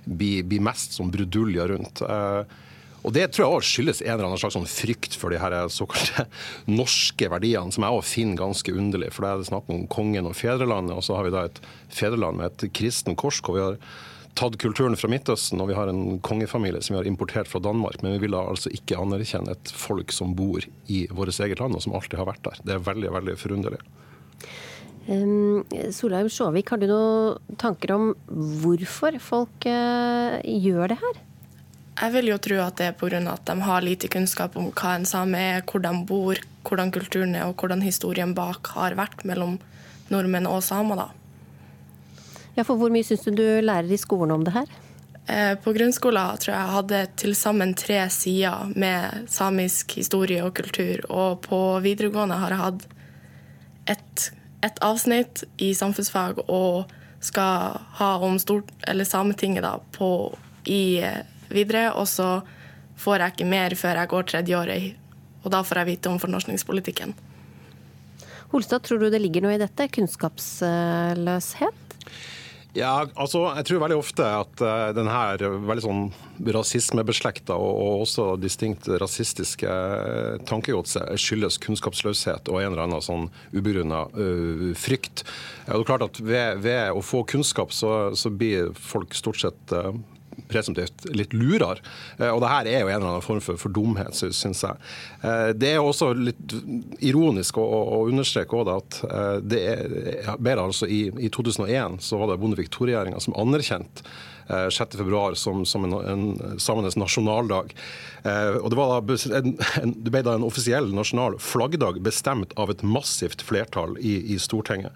[0.05, 2.03] blir, blir mest som bruduljer rundt.
[2.03, 2.59] Eh,
[3.03, 5.55] og Det tror jeg også skyldes en eller annen slags sånn frykt for de her
[5.71, 6.25] såkalte
[6.79, 9.11] norske verdiene, som jeg også finner ganske underlig.
[9.11, 11.59] For Da er det snakk om kongen og fedrelandet, og så har vi da et
[11.91, 13.41] fedreland med et kristen kors.
[13.43, 13.79] hvor vi har
[14.39, 17.99] tatt kulturen fra Midtøsten, og vi har en kongefamilie som vi har importert fra Danmark.
[18.01, 21.75] Men vi vil da altså ikke anerkjenne et folk som bor i vårt eget land,
[21.75, 22.63] og som alltid har vært der.
[22.63, 23.83] Det er veldig, veldig forunderlig.
[25.03, 28.09] Um, Solheim Sjåvik, har du noen tanker om
[28.63, 31.23] hvorfor folk uh, gjør det her?
[31.93, 33.21] Jeg vil jo tro at det er pga.
[33.31, 37.35] at de har lite kunnskap om hva en same er, hvor de bor, hvordan kulturen
[37.35, 39.59] er og hvordan historien bak har vært mellom
[40.09, 40.95] nordmenn og samer.
[40.95, 41.07] da.
[42.55, 44.67] Ja, for Hvor mye syns du du lærer i skolen om det her?
[45.27, 50.53] Eh, på grunnskolen tror jeg jeg hadde til sammen tre sider med samisk historie og
[50.53, 51.05] kultur.
[51.09, 52.87] Og på videregående har jeg hatt
[53.87, 54.33] et
[54.63, 56.91] et avsnitt i samfunnsfag og
[57.23, 60.09] skal ha om stort, eller Sametinget da, på,
[60.65, 61.23] i eh,
[61.55, 61.93] videre.
[61.97, 62.41] Og så
[62.99, 64.95] får jeg ikke mer før jeg går tredje året.
[65.43, 67.13] og da får jeg vite om fornorskningspolitikken.
[68.53, 69.87] Holstad, tror du det ligger noe i dette?
[69.91, 71.83] Kunnskapsløshet?
[72.73, 76.07] Ja, altså, jeg tror veldig ofte at uh, den her veldig sånn
[76.55, 83.27] rasismebeslekta og, og, også distinkt rasistiske uh, tankegodset skyldes kunnskapsløshet og en eller annen sånn
[83.53, 85.21] ubegrunna uh, frykt.
[85.67, 89.43] Ja, det er klart at ved, ved, å få kunnskap så, så blir folk stort
[89.43, 89.93] sett uh,
[90.47, 91.81] presumptivt litt lurere.
[92.17, 94.91] Eh, og det her er jo en eller annen form for, for dumhet, syns jeg.
[95.21, 96.57] Eh, det er også litt
[97.03, 102.31] ironisk å, å understreke også at eh, det er, altså i, i 2001 så var
[102.31, 104.05] det Bondevik II-regjeringa som anerkjente
[104.43, 107.69] 6.2 som, som en, en samenes nasjonaldag.
[108.59, 112.83] og Det, da, en, en, det ble da en offisiell nasjonal flaggdag bestemt av et
[112.83, 114.91] massivt flertall i, i Stortinget.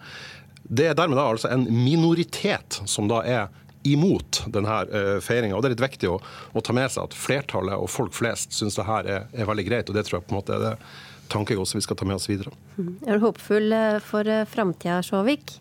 [0.68, 3.48] Det er dermed da altså en minoritet som da er
[3.84, 5.60] imot denne uh, feiringa.
[5.62, 6.18] Det er litt viktig å,
[6.54, 9.68] å, ta med seg at flertallet og folk flest syns det her er, er, veldig
[9.68, 9.90] greit.
[9.90, 10.74] og Det tror jeg på en måte er det
[11.32, 12.54] tankegods vi skal ta med oss videre.
[12.78, 12.92] Mm.
[13.06, 15.58] Er du håpefull eh, for eh, framtida, Sjåvik?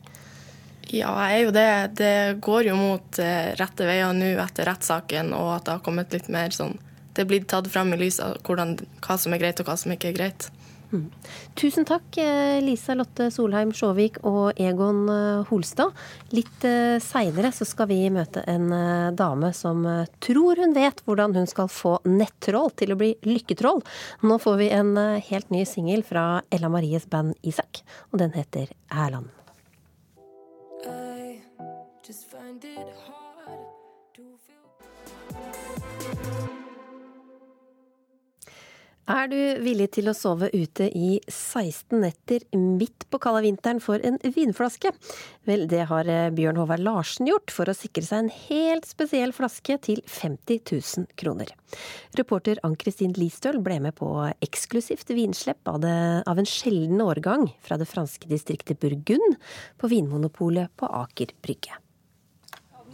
[0.87, 1.71] Ja, jeg er jo det.
[1.99, 3.19] Det går jo mot
[3.59, 6.77] rette veier nå etter rettssaken, og at det har kommet litt mer sånn
[7.17, 10.12] Det er blitt tatt fram i lyset hva som er greit og hva som ikke
[10.12, 10.47] er greit.
[11.57, 15.97] Tusen takk, eh, Lisa Lotte Solheim Sjåvik og Egon eh, Holstad.
[16.37, 18.70] Litt eh, seinere så skal vi møte en
[19.16, 19.82] dame som
[20.22, 23.82] tror hun vet hvordan hun skal få nettroll til å bli lykketroll.
[24.22, 27.82] Nå får vi en helt ny singel fra Ella Maries band Isak,
[28.12, 29.30] og den heter Erland.
[30.87, 31.43] I
[32.07, 33.26] just find it hard
[39.07, 44.03] er du villig til å sove ute i 16 netter midt på kalde vinteren for
[44.07, 44.91] en vinflaske?
[45.47, 49.35] Vel, det har eh, Bjørn Håvard Larsen gjort for å sikre seg en helt spesiell
[49.37, 51.53] flaske til 50 000 kroner.
[52.19, 54.11] Reporter Ann-Kristin Listøl ble med på
[54.45, 55.97] eksklusivt vinslepp av, det,
[56.27, 59.39] av en sjelden årgang fra det franske distriktet Burgund
[59.79, 61.79] på Vinmonopolet på Aker Brygge.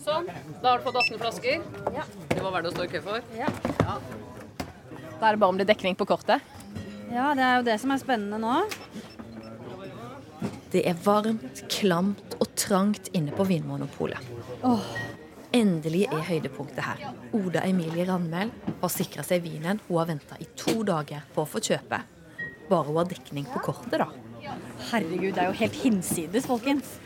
[0.03, 0.27] Sånn,
[0.63, 1.63] da har du fått 18 flasker.
[1.95, 2.07] Ja.
[2.33, 3.35] Det var verdt å stå i kø for.
[3.39, 3.51] Ja.
[3.79, 4.42] ja.
[5.23, 6.43] Da er det bare om det er dekning på kortet?
[7.13, 8.57] Ja, det er jo det som er spennende nå.
[10.73, 14.19] Det er varmt, klamt og trangt inne på Vinmonopolet.
[14.67, 14.83] Oh.
[15.55, 17.15] Endelig er høydepunktet her.
[17.39, 18.51] Oda Emilie Randmæl
[18.81, 22.03] har sikra seg vinen hun har venta i to dager på å få kjøpe.
[22.67, 24.09] Bare hun har dekning på kortet, da.
[24.91, 26.97] Herregud, det er jo helt hinsides, folkens.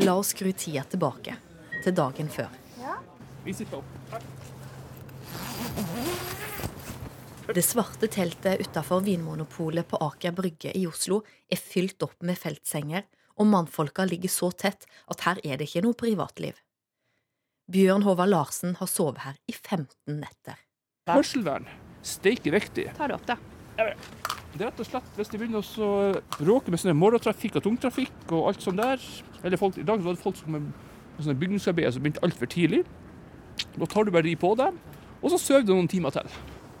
[0.00, 1.36] La oss skru tida tilbake
[1.82, 2.48] til dagen før.
[2.80, 2.96] Ja.
[3.44, 3.98] Vi sitter opp.
[4.14, 4.24] Takk.
[7.50, 13.02] Det svarte teltet utafor Vinmonopolet på Aker Brygge i Oslo er fylt opp med feltsenger,
[13.34, 16.54] og mannfolka ligger så tett at her er det ikke noe privatliv.
[17.72, 20.60] Bjørn Håvard Larsen har sovet her i 15 netter.
[21.10, 21.66] Hørselvern.
[22.06, 22.86] Steike viktig.
[22.94, 23.36] Ta det opp, da.
[23.74, 25.90] Det er rett og slett hvis de begynner å
[26.46, 29.02] råke med sånne morgentrafikk og tungtrafikk og alt sånt der,
[29.42, 30.72] eller folk, I dag var det folk som med
[31.18, 32.84] sånne bygningsarbeid som begynte altfor tidlig.
[33.74, 34.78] Da tar du bare de på dem,
[35.18, 36.28] og så sover du noen timer til.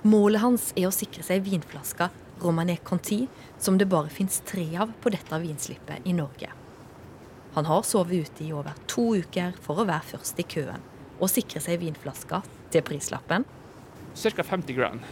[0.02, 2.10] Målet hans er å sikre seg vinflasker
[2.42, 3.28] Romané Conti,
[3.62, 6.48] som det bare fins tre av på dette vinslippet i Norge.
[7.54, 10.82] Han har sovet ute i over to uker for å være først i køen
[11.22, 12.40] og sikre seg vinflaska
[12.74, 13.46] til prislappen.
[14.16, 14.42] Ca.
[14.42, 15.06] 50 grand.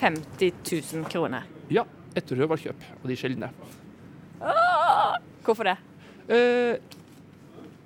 [0.00, 1.44] 50 000 kroner.
[1.68, 1.84] Ja,
[2.16, 3.52] et røverkjøp av de sjeldne.
[4.40, 5.76] Ah, hvorfor det?
[6.32, 6.80] Eh,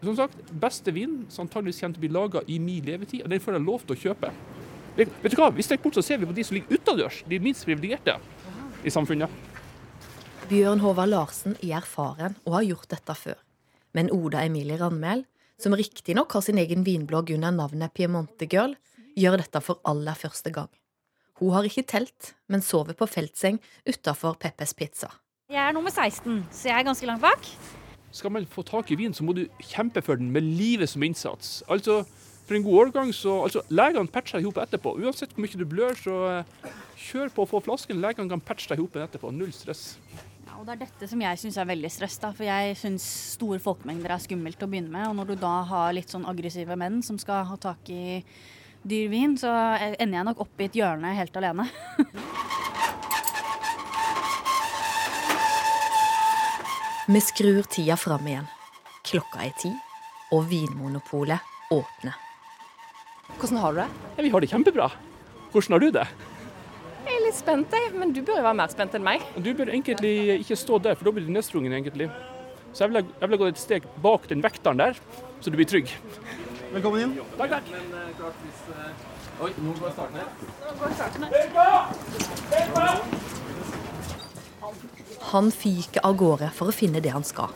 [0.04, 3.34] som sagt, beste vin som antageligvis kommer til å bli laga i min levetid, og
[3.34, 4.30] den får jeg lov til å kjøpe.
[4.96, 7.38] Vet, du hva, Hvis jeg bort, så ser vi på de som ligger utendørs, de
[7.40, 8.18] minst privilegerte
[8.84, 9.30] i samfunnet.
[10.50, 13.38] Bjørn Håvard Larsen er erfaren og har gjort dette før.
[13.96, 15.24] Men Oda Emilie Randmæl,
[15.60, 18.74] som riktignok har sin egen vinblogg under navnet Piemonte Girl,
[19.16, 20.68] gjør dette for aller første gang.
[21.40, 25.08] Hun har ikke telt, men sover på feltseng utafor Peppes Pizza.
[25.48, 27.48] Jeg er nummer 16, så jeg er ganske langt bak.
[28.12, 31.02] Skal man få tak i vin, så må du kjempe for den med livet som
[31.02, 31.62] innsats.
[31.68, 32.02] Altså,
[32.46, 34.96] For en god årgang så altså, Legene patcher deg i hop etterpå.
[34.98, 38.02] Uansett hvor mye du blør, så eh, kjør på å få flasken.
[38.02, 39.30] Legene kan patche deg i hop etterpå.
[39.34, 39.82] Null stress.
[40.48, 42.18] Ja, og Det er dette som jeg syns er veldig stress.
[42.22, 45.06] da, For jeg syns store folkemengder er skummelt å begynne med.
[45.10, 48.22] Og når du da har litt sånn aggressive menn som skal ha tak i
[48.82, 49.52] dyr vin, så
[49.94, 51.68] ender jeg nok opp i et hjørne helt alene.
[57.12, 58.46] Vi skrur tida fram igjen.
[59.02, 59.72] Klokka er ti,
[60.32, 61.42] og Vinmonopolet
[61.74, 62.31] åpner.
[63.38, 63.88] Hvordan har du det?
[64.16, 64.90] Ja, vi har det kjempebra.
[65.52, 66.06] Hvordan har du det?
[67.02, 67.92] Jeg er litt spent, jeg.
[67.98, 69.24] Men du bør jo være mer spent enn meg.
[69.36, 72.08] Du bør egentlig ikke stå der, for da blir du nedstrungen, egentlig.
[72.72, 74.96] Så jeg ville jeg vil gå et steg bak den vekteren der,
[75.40, 75.90] så du blir trygg.
[76.72, 77.16] Velkommen inn.
[77.36, 77.66] Takk, takk.
[77.74, 79.10] Men eh, klart hvis eh,
[79.42, 79.50] Oi.
[79.58, 80.28] Nå går starten her.
[85.32, 87.50] Han fyker av gårde for å finne det han skal.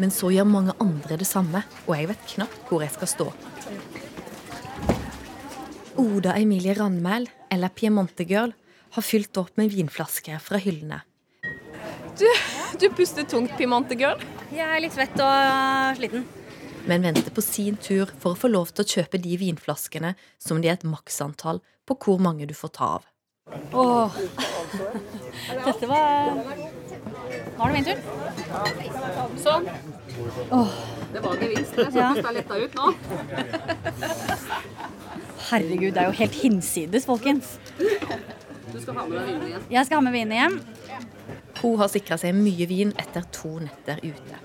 [0.00, 3.26] Men så gjør mange andre det samme, og jeg vet knapt hvor jeg skal stå.
[5.98, 8.52] Oda Emilie Randmæl, eller Piemonte Girl,
[8.94, 11.00] har fylt opp med vinflasker fra hyllene.
[12.18, 12.26] Du,
[12.80, 14.18] du puster tungt, Piemonte Girl.
[14.52, 16.24] Jeg er litt svett og sliten.
[16.88, 20.60] men venter på sin tur for å få lov til å kjøpe de vinflaskene som
[20.62, 23.02] det er et maksantall på hvor mange du får ta av.
[23.74, 24.10] Åh.
[25.66, 26.30] Dette var
[27.60, 27.98] Nå er det min tur.
[29.42, 29.64] Sånn.
[30.56, 30.70] Åh.
[31.12, 31.74] Det var gevinst.
[31.76, 32.12] Jeg så Ja.
[32.14, 32.86] pusta letta ut nå.
[35.50, 37.56] Herregud, det er jo helt hinsides, folkens.
[37.78, 39.64] Du skal ha med deg vinen igjen.
[39.74, 40.60] Jeg skal ha med vinen hjem.
[41.60, 44.38] Hun har sikra seg mye vin etter to netter ute.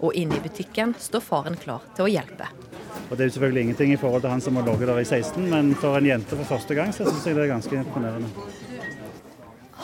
[0.00, 2.48] Og inne i butikken står faren klar til å hjelpe.
[3.10, 5.06] Og Det er jo selvfølgelig ingenting i forhold til han som har ligget der i
[5.06, 8.30] 16, men for en jente for første gang så syns jeg det er ganske imponerende.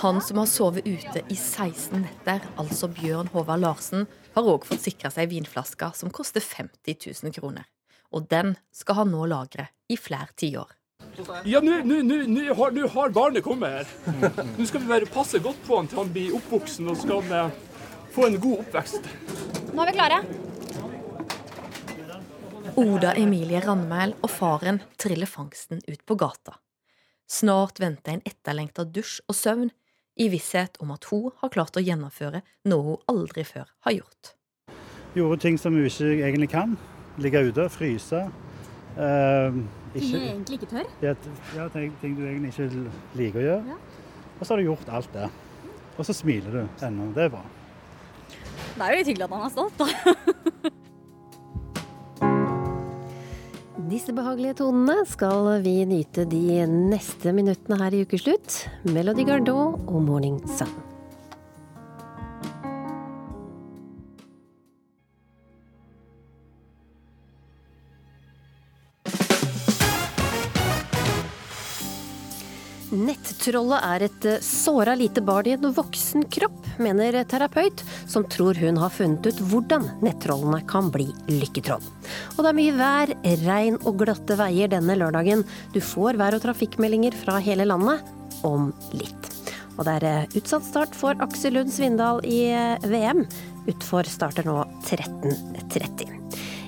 [0.03, 4.05] Han som har sovet ute i 16 netter, altså Bjørn Håvard Larsen,
[4.35, 7.65] har òg fått sikra seg vinflaska som koster 50 000 kroner.
[8.15, 10.73] Og den skal han nå lagre i flere tiår.
[11.49, 11.75] Ja, nå
[12.55, 13.87] har, har barnet kommet her.
[14.57, 17.55] Nå skal vi bare passe godt på han til han blir oppvoksen og skal eh,
[18.13, 19.09] få en god oppvekst.
[19.73, 20.21] Nå er vi klare.
[22.77, 26.59] Oda Emilie Randmæl og faren triller fangsten ut på gata.
[27.29, 29.71] Snart venter en etterlengta dusj og søvn,
[30.17, 32.41] i visshet om at hun har klart å gjennomføre
[32.71, 34.31] noe hun aldri før har gjort.
[35.17, 36.77] Gjorde ting som hun ikke egentlig kan.
[37.23, 38.21] Ligge ute, fryse.
[38.97, 39.53] Eh,
[39.97, 40.89] Ting du egentlig ikke tør.
[41.03, 41.15] Ja,
[41.57, 42.69] ja, ting, ting du egentlig ikke
[43.17, 43.77] liker å gjøre.
[44.37, 45.29] Og så har du gjort alt det.
[45.97, 47.07] Og så smiler du ennå.
[47.17, 47.45] Det er bra.
[48.77, 49.87] Det er jo litt hyggelig at han er stolt, da.
[53.87, 58.67] Disse behagelige tonene skal vi nyte de neste minuttene her i Ukeslutt.
[58.93, 60.73] Melody Gardot og Morning Sun.
[73.07, 78.59] Nettrollet er et eh, såra lite barn i en voksen kropp, mener terapeut, som tror
[78.59, 81.85] hun har funnet ut hvordan nettrollene kan bli lykketroll.
[82.35, 85.45] Og det er mye vær, regn og glatte veier denne lørdagen.
[85.75, 88.03] Du får vær- og trafikkmeldinger fra hele landet
[88.47, 89.33] om litt.
[89.77, 93.27] Og det er eh, utsatt start for Aksel Lund Svindal i eh, VM.
[93.71, 96.15] Utfor starter nå 13.30.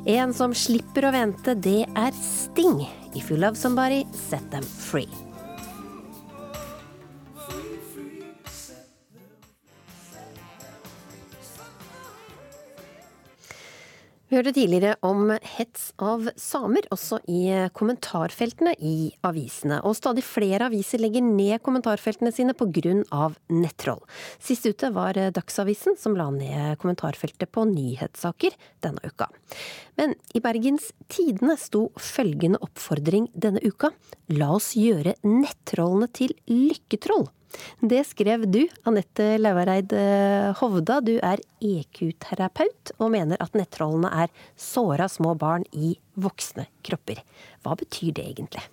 [0.08, 2.84] En som slipper å vente, det er Sting.
[3.14, 5.27] If you love somebody, set them free.
[14.28, 19.78] Vi hørte tidligere om hets av samer, også i kommentarfeltene i avisene.
[19.88, 22.92] Og stadig flere aviser legger ned kommentarfeltene sine pga.
[23.48, 24.02] nettroll.
[24.38, 28.52] Sist ute var Dagsavisen, som la ned kommentarfeltet på nyhetssaker
[28.84, 29.30] denne uka.
[29.96, 33.94] Men i Bergens Tidende sto følgende oppfordring denne uka.
[34.36, 37.30] La oss gjøre nettrollene til lykketroll.
[37.80, 40.98] Det skrev du, Anette Lauareid eh, Hovda.
[41.04, 47.22] Du er EQ-terapeut og mener at nettrollene er såra små barn i voksne kropper.
[47.64, 48.64] Hva betyr det egentlig?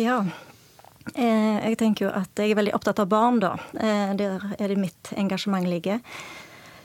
[0.00, 0.20] Ja,
[1.14, 3.56] eh, jeg tenker jo at jeg er veldig opptatt av barn, da.
[3.76, 6.02] Eh, der er det mitt engasjement ligger.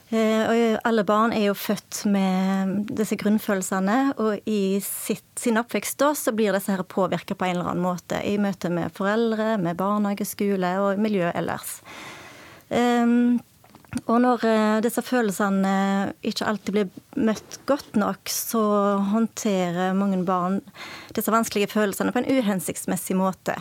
[0.07, 5.99] Eh, og alle barn er jo født med disse grunnfølelsene, og i sitt, sin oppvekst
[5.99, 9.57] da, så blir disse her påvirka på en eller annen måte i møte med foreldre,
[9.59, 11.81] med barnehage, skole og miljø ellers.
[12.71, 13.39] Um,
[14.05, 15.75] og når uh, disse følelsene
[16.27, 18.63] ikke alltid blir møtt godt nok, så
[19.11, 20.61] håndterer mange barn
[21.15, 23.57] disse vanskelige følelsene på en uhensiktsmessig måte.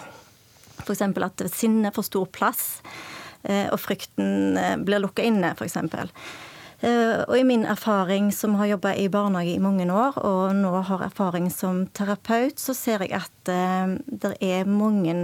[0.85, 1.03] F.eks.
[1.03, 2.67] at sinne får stor plass.
[3.47, 5.77] Eh, og frykten eh, blir lukka inne, f.eks.
[5.79, 10.73] Eh, og i min erfaring som har jobba i barnehage i mange år, og nå
[10.89, 15.15] har erfaring som terapeut, så ser jeg at det er mange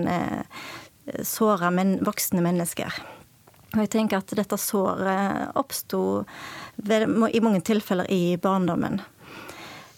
[1.26, 2.94] såra men voksne mennesker.
[3.72, 6.22] Og jeg tenker at dette såret oppsto
[6.78, 9.00] i mange tilfeller i barndommen.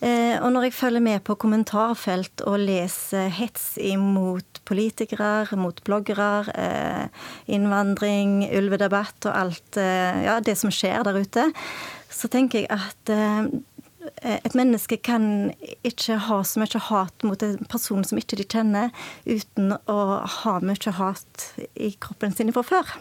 [0.04, 6.44] Eh, og når jeg følger med på kommentarfelt og leser hets imot politikere, mot bloggere,
[6.60, 11.46] eh, innvandring, ulvedebatt og alt eh, ja, det som skjer der ute,
[12.12, 13.14] så tenker jeg at
[14.44, 18.92] et menneske kan ikke ha så mye hat mot en person som ikke de kjenner,
[19.24, 19.98] uten å
[20.42, 22.92] ha mye hat i kroppen sin fra før.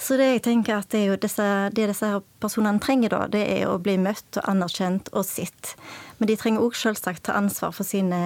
[0.00, 1.46] Så det jeg tenker at det, disse,
[1.76, 2.08] det disse
[2.40, 5.74] personene trenger, da, det er å bli møtt og anerkjent og sitt.
[6.18, 8.20] Men de trenger òg selvsagt ta ansvar for sine,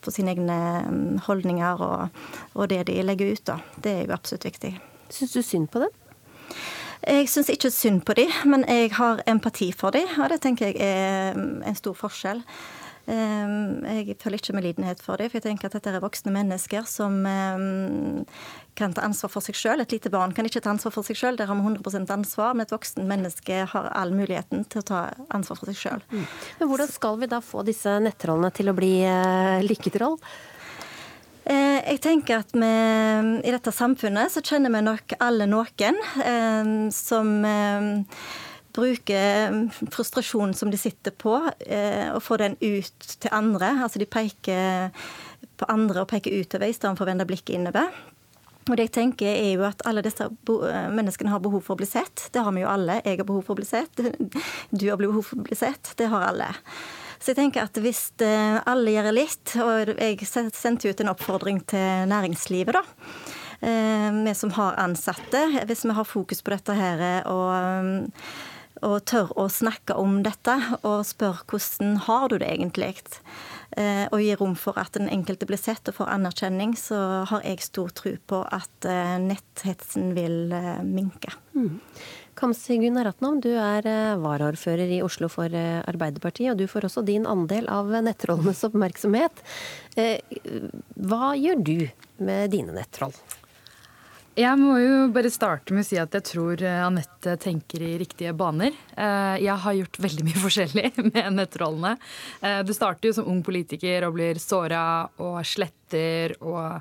[0.00, 0.58] for sine egne
[0.88, 2.22] mm, holdninger og,
[2.54, 3.44] og, det de legger ut.
[3.52, 3.58] da.
[3.76, 4.72] Det er jo absolutt viktig.
[5.12, 5.92] Syns du synd på dem?
[7.00, 10.70] Jeg syns ikke synd på dem, men jeg har empati for dem, og det tenker
[10.70, 12.40] jeg er mm, en stor forskjell.
[13.06, 17.16] Jeg føler ikke medlidenhet for dem, for jeg tenker at dette er voksne mennesker som
[18.78, 19.82] kan ta ansvar for seg sjøl.
[19.82, 22.54] Et lite barn kan ikke ta ansvar for seg sjøl, der har vi 100% ansvar.
[22.54, 25.02] Men et voksen menneske har all muligheten til å ta
[25.34, 26.06] ansvar for seg sjøl.
[26.12, 26.24] Mm.
[26.60, 30.16] Men hvordan skal vi da få disse nettrollene til å bli uh, lykketroll?
[31.50, 32.70] Eh, jeg tenker at vi,
[33.48, 37.32] i dette samfunnet så kjenner vi nok alle noen eh, som
[38.70, 43.74] eh, bruker mm, frustrasjonen som de sitter på, eh, og få den ut til andre.
[43.82, 44.90] Altså de peker
[45.60, 47.90] på andre og peker utover i stedet for å vende blikket innover.
[48.68, 51.80] Og det jeg tenker er jo at Alle disse eh, menneskene har behov for å
[51.80, 52.28] bli sett.
[52.32, 53.00] Det har vi jo alle.
[53.04, 54.02] Jeg har behov for å bli sett.
[54.70, 55.94] Du har behov for å bli sett.
[55.98, 56.52] Det har alle.
[57.20, 61.60] Så jeg tenker at hvis eh, alle gjør litt, og jeg sendte ut en oppfordring
[61.68, 62.84] til næringslivet, da.
[63.60, 65.42] Vi som har ansatte.
[65.68, 67.50] Hvis vi har fokus på dette her og
[68.86, 72.94] og tør å snakke om dette og spør hvordan har du det egentlig.
[73.78, 77.44] Eh, og gi rom for at den enkelte blir sett og får anerkjenning, så har
[77.46, 81.34] jeg stor tro på at eh, netthetsen vil eh, minke.
[81.54, 81.78] Mm.
[82.40, 83.84] Kamzy Gunnar Ratnam, du er
[84.22, 89.42] varaordfører i Oslo for Arbeiderpartiet, og du får også din andel av nettrollenes oppmerksomhet.
[90.96, 91.76] Hva gjør du
[92.24, 93.12] med dine nettroll?
[94.40, 97.96] Jeg må jo bare starte med å si at jeg tror eh, Anette tenker i
[98.00, 98.72] riktige baner.
[98.94, 101.96] Eh, jeg har gjort veldig mye forskjellig med nettrollene.
[102.40, 104.82] Eh, du starter jo som ung politiker og blir såra
[105.20, 106.80] og sletter og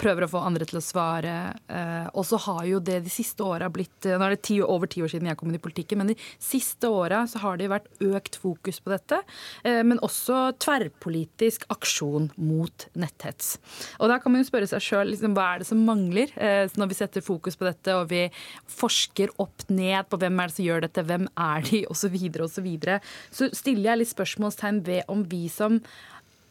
[0.00, 1.34] prøver å få andre til å svare.
[1.68, 4.58] Eh, og så har jo det de siste åra blitt eh, Nå er det ti,
[4.62, 7.60] over ti år siden jeg kom inn i politikken, men de siste åra så har
[7.60, 9.20] det vært økt fokus på dette.
[9.66, 13.56] Eh, men også tverrpolitisk aksjon mot netthets.
[14.00, 16.32] Og da kan man jo spørre seg sjøl liksom, hva er det som mangler
[16.76, 18.22] når vi setter fokus på dette og vi
[18.70, 22.54] forsker opp ned på hvem er det som gjør dette, hvem er de, osv., osv.
[22.56, 25.80] Så, videre, og så, så stiller jeg litt spørsmålstegn ved om vi som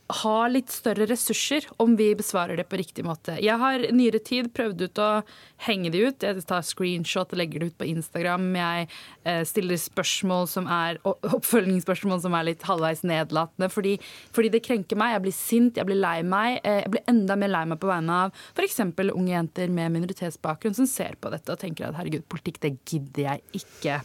[0.06, 3.39] ha litt større ressurser om vi besvarer det på riktig måte.
[3.41, 5.10] Jeg har nyere tid prøvd ut å
[5.66, 6.26] henge det ut.
[6.26, 8.45] Jeg tar screenshot og legger det ut på Instagram.
[8.60, 8.88] Jeg
[9.26, 13.72] eh, stiller spørsmål som er oppfølgingsspørsmål som er litt halvveis nedlatende.
[13.74, 13.95] Fordi,
[14.36, 15.16] fordi, det krenker meg.
[15.16, 16.60] Jeg blir sint, jeg blir lei meg.
[16.62, 18.80] Eh, jeg blir enda mer lei meg på vegne av f.eks.
[18.86, 23.32] unge jenter med minoritetsbakgrunn som ser på dette og tenker at herregud, politikk, det gidder
[23.32, 23.99] jeg ikke.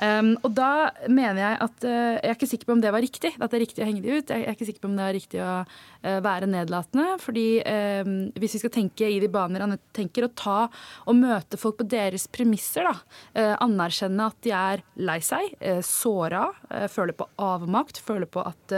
[0.00, 0.70] Um, og da
[1.10, 3.34] mener jeg at uh, jeg er ikke sikker på om det var riktig.
[3.36, 4.32] At det er riktig å henge det ut.
[4.32, 7.16] Jeg er ikke sikker på om det er riktig å uh, være nedlatende.
[7.22, 8.10] Fordi uh,
[8.40, 10.58] hvis vi skal tenke i de baner Anette tenker, å ta
[11.06, 12.96] og møte folk på deres premisser, da.
[13.36, 15.52] Uh, anerkjenne at de er lei seg,
[15.84, 16.48] såra,
[16.92, 18.76] føler på avmakt, føler på at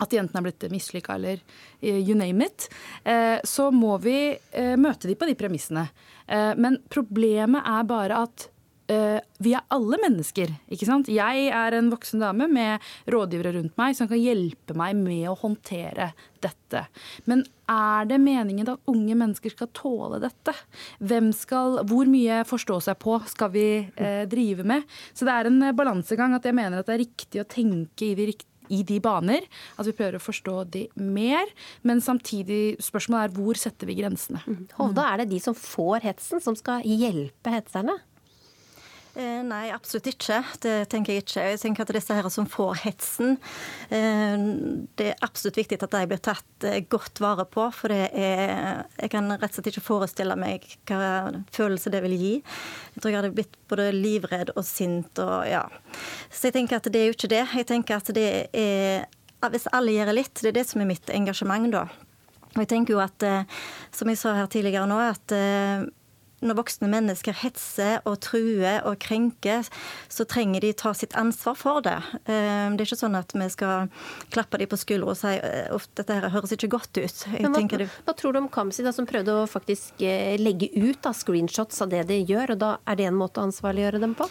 [0.00, 1.42] at jentene er blitt mislykka, eller
[1.84, 2.70] you name it,
[3.44, 4.32] så må vi
[4.80, 5.82] møte de på de premissene.
[6.56, 8.49] Men problemet er bare at eh,
[9.40, 11.10] vi er alle mennesker, ikke sant.
[11.12, 15.36] Jeg er en voksen dame med rådgivere rundt meg som kan hjelpe meg med å
[15.38, 16.10] håndtere
[16.42, 16.84] dette.
[17.30, 20.54] Men er det meningen at unge mennesker skal tåle dette?
[20.98, 24.86] Hvem skal, hvor mye forstå seg på skal vi eh, drive med?
[25.14, 28.10] Så det er en eh, balansegang at jeg mener at det er riktig å tenke
[28.10, 28.32] i de
[28.70, 29.42] i de baner.
[29.78, 31.50] At vi prøver å forstå de mer.
[31.82, 34.42] Men samtidig, spørsmålet er hvor setter vi grensene?
[34.78, 37.98] Hovda, er det de som får hetsen, som skal hjelpe hetserne?
[39.14, 40.38] Eh, Nei, absolutt ikke.
[40.62, 41.44] Det tenker jeg ikke.
[41.50, 43.38] Jeg tenker at disse her som får hetsen,
[43.90, 44.44] eh,
[44.98, 47.66] det er absolutt viktig at de blir tatt eh, godt vare på.
[47.74, 52.16] For det er Jeg kan rett og slett ikke forestille meg hva følelse det vil
[52.18, 52.34] gi.
[52.94, 55.64] Jeg tror jeg hadde blitt både livredd og sint og ja.
[56.30, 57.44] Så jeg tenker at det er jo ikke det.
[57.56, 59.08] Jeg tenker at det er
[59.40, 61.86] Hvis alle gjør litt, det er det som er mitt engasjement, da.
[62.52, 63.24] Og jeg tenker jo at,
[63.96, 65.32] som jeg sa her tidligere nå, at
[66.40, 69.66] når voksne mennesker hetser og truer og krenker,
[70.08, 71.98] så trenger de ta sitt ansvar for det.
[72.24, 73.88] Eh, Det er ikke sånn at vi skal
[74.32, 77.26] klappe dem på skuldra og si at dette her høres ikke godt ut.
[77.30, 81.82] Hva, hva tror du om Kamzy, som prøvde å faktisk eh, legge ut da, screenshots
[81.82, 82.56] av det de gjør?
[82.56, 84.28] og da Er det en måte å ansvarliggjøre dem på?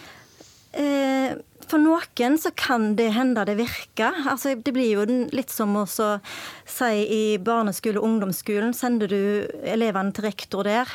[0.73, 1.37] Eh,
[1.69, 4.15] For noen så kan det hende det virker.
[4.25, 8.73] Altså, det blir jo litt som å si i barneskole og ungdomsskolen.
[8.73, 10.89] Sender du elevene til rektor der,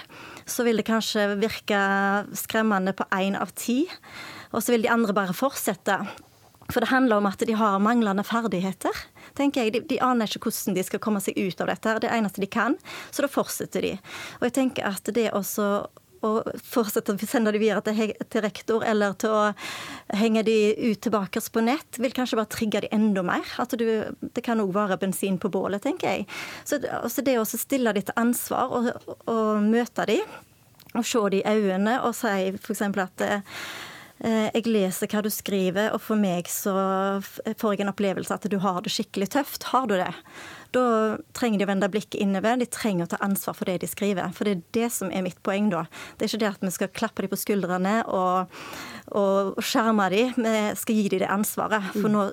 [0.46, 1.80] så vil det kanskje virke
[2.36, 3.84] skremmende på én av ti.
[4.52, 5.98] Og så vil de andre bare fortsette.
[6.70, 8.94] For det handler om at de har manglende ferdigheter.
[9.34, 9.72] tenker jeg.
[9.72, 11.98] De, de aner ikke hvordan de skal komme seg ut av dette.
[12.00, 12.78] Det eneste de kan,
[13.10, 13.92] så da fortsetter de.
[14.40, 15.86] Og jeg tenker at det også
[16.24, 19.42] å fortsette å sende de videre til, til rektor eller til å
[20.16, 20.56] henge de
[20.90, 23.44] ut tilbake på nett, vil kanskje bare trigge de enda mer.
[23.62, 23.86] At du,
[24.20, 26.28] det kan òg være bensin på bålet, tenker jeg.
[26.64, 30.20] Så altså det å stille de til ansvar og, og møte de,
[30.94, 32.84] og se de i øynene og si f.eks.
[32.86, 33.40] at Eh,
[34.22, 36.72] Jeg leser hva du skriver, og for meg så
[37.20, 39.66] får jeg en opplevelse at du har det skikkelig tøft.
[39.72, 40.12] Har du det?
[40.74, 40.84] Da
[41.36, 42.56] trenger de å vende blikket innover.
[42.58, 44.30] De trenger å ta ansvar for det de skriver.
[44.34, 45.84] For det er det som er mitt poeng, da.
[46.16, 48.56] Det er ikke det at vi skal klappe dem på skuldrene og,
[49.18, 50.34] og skjerme dem.
[50.38, 51.92] Vi skal gi dem det ansvaret.
[51.94, 52.26] For nå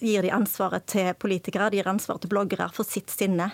[0.00, 3.50] gir de ansvaret til politikere, de gir ansvaret til bloggere for sitt sinne.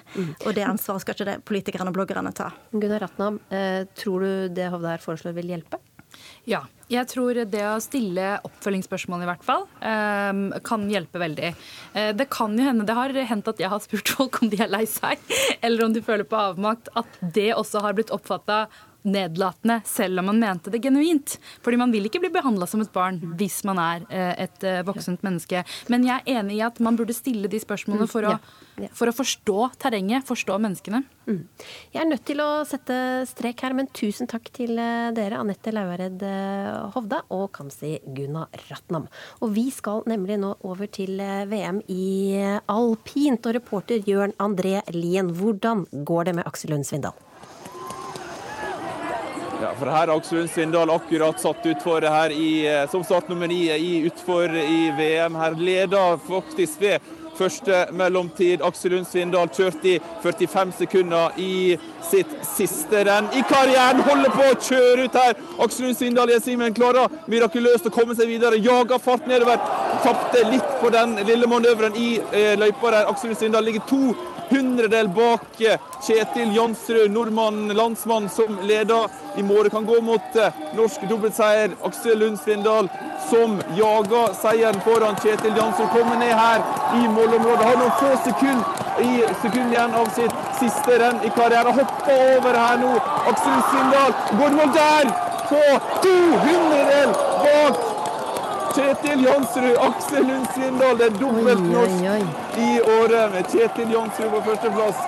[0.46, 2.50] Og det ansvaret skal ikke det politikerne og bloggerne ta.
[2.72, 5.82] Gunnar Ratnam, eh, tror du det Hovda her foreslår vil hjelpe?
[6.44, 6.64] Ja.
[6.92, 11.52] Jeg tror det å stille oppfølgingsspørsmål i hvert fall eh, kan hjelpe veldig.
[11.96, 14.60] Eh, Det kan jo hende, det har hendt at jeg har spurt folk om de
[14.60, 15.20] er lei seg,
[15.64, 18.66] eller om de føler på avmakt, at det også har blitt oppfatta
[19.02, 21.38] nedlatende, selv om man mente det genuint.
[21.62, 24.82] Fordi man vil ikke bli behandla som et barn hvis man er eh, et eh,
[24.86, 25.64] voksent menneske.
[25.92, 28.36] Men jeg er enig i at man burde stille de spørsmålene for å,
[28.94, 31.02] for å forstå terrenget, forstå menneskene.
[31.94, 32.94] Jeg er nødt til å sette
[33.30, 36.22] strek her, men tusen takk til eh, dere, Anette Lauared
[36.94, 39.08] Hovda og Kamzy Gunna Ratnam.
[39.42, 42.38] Og vi skal nemlig nå over til VM i
[42.70, 47.16] alpint, og reporter Jørn André Lien, hvordan går det med Aksel Lund Svindal?
[49.62, 54.06] Ja, for her Akslund Svindal akkurat satt utfor her i, eh, som startnummer ni i
[54.06, 55.34] utfor i VM.
[55.34, 56.98] Her leder faktisk ved
[57.38, 58.62] første mellomtid.
[58.62, 61.78] Akselund Svindal kjørt i 45 sekunder i
[62.10, 64.02] sitt siste renn i karrieren.
[64.02, 65.38] Holder på å kjøre ut her.
[65.62, 68.58] Akselund Svindal Simen klarer mirakuløst å komme seg videre.
[68.58, 69.62] Jager fart nedover.
[70.02, 73.08] Tapte litt på den lille manøveren i eh, løypa der.
[73.14, 74.16] Akselund Svindal ligger to
[74.52, 79.70] hundredel bak eh, Kjetil Jansrud, nordmann, landsmann, som leder i morgen.
[79.70, 81.76] Kan gå mot eh, norsk dobbeltseier.
[81.82, 82.88] Aksel Lund Svindal
[83.30, 85.90] som jager seieren foran Kjetil Jansrud.
[85.96, 86.62] Kommer ned her
[87.00, 87.66] i målområdet.
[87.66, 91.78] Har noen få sekunder i sekund igjen av sitt siste renn i karrieren.
[91.78, 92.92] Hopper over her nå.
[93.32, 95.14] Aksel Svindal går mål der!
[95.52, 95.58] På
[96.00, 96.12] to
[96.46, 97.10] hundredel
[97.42, 97.91] bak
[98.74, 100.98] Kjetil Jansrud, Aksel Lund Svindal.
[100.98, 105.02] Det er dobbelt norsk i året med Kjetil Jansrud på førsteplass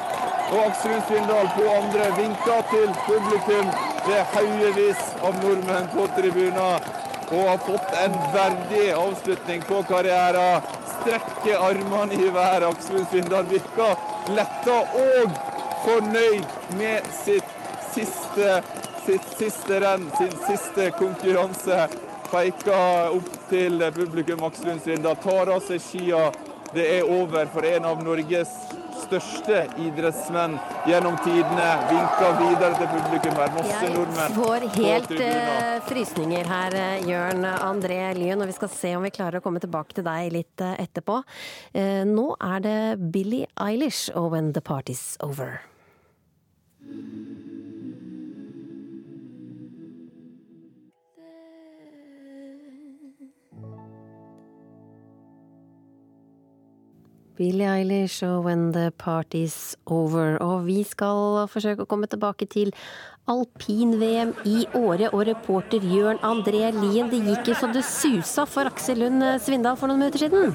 [0.50, 2.10] og Aksel Lund Svindal på andre.
[2.18, 3.72] Vinka til publikum.
[4.04, 6.92] Det er haugevis av nordmenn på tribuner
[7.32, 10.70] og har fått en verdig avslutning på karrieren.
[10.94, 12.68] Strekker armene i været.
[12.68, 13.96] Aksel Svindal virker
[14.36, 15.38] letta og
[15.86, 16.44] fornøyd
[16.76, 17.60] med sitt
[17.94, 18.58] siste,
[19.06, 21.86] sitt siste renn, sin siste konkurranse
[22.30, 24.44] peker opp til publikum.
[24.48, 26.28] Aksel Lund Svindal tar av seg skia.
[26.74, 28.50] Det er over for en av Norges
[29.04, 30.56] største idrettsmenn
[30.88, 31.66] gjennom tidene.
[31.90, 33.52] Vinker videre til publikum her.
[33.58, 38.72] Masse nordmenn Jeg Får helt eh, frysninger her, eh, Jørn André Lyen, og vi skal
[38.72, 41.20] se om vi klarer å komme tilbake til deg litt eh, etterpå.
[42.08, 42.78] Nå er det
[43.14, 45.60] Billie Eilish og When the Party's Over.
[57.34, 60.36] Billie Eilish og When the Party's Over.
[60.42, 62.70] Og vi skal forsøke å komme tilbake til
[63.30, 65.10] alpin-VM i Åre.
[65.10, 69.80] Og reporter Jørn André Lien, det gikk jo så det susa for Aksel Lund Svindal
[69.80, 70.54] for noen minutter siden?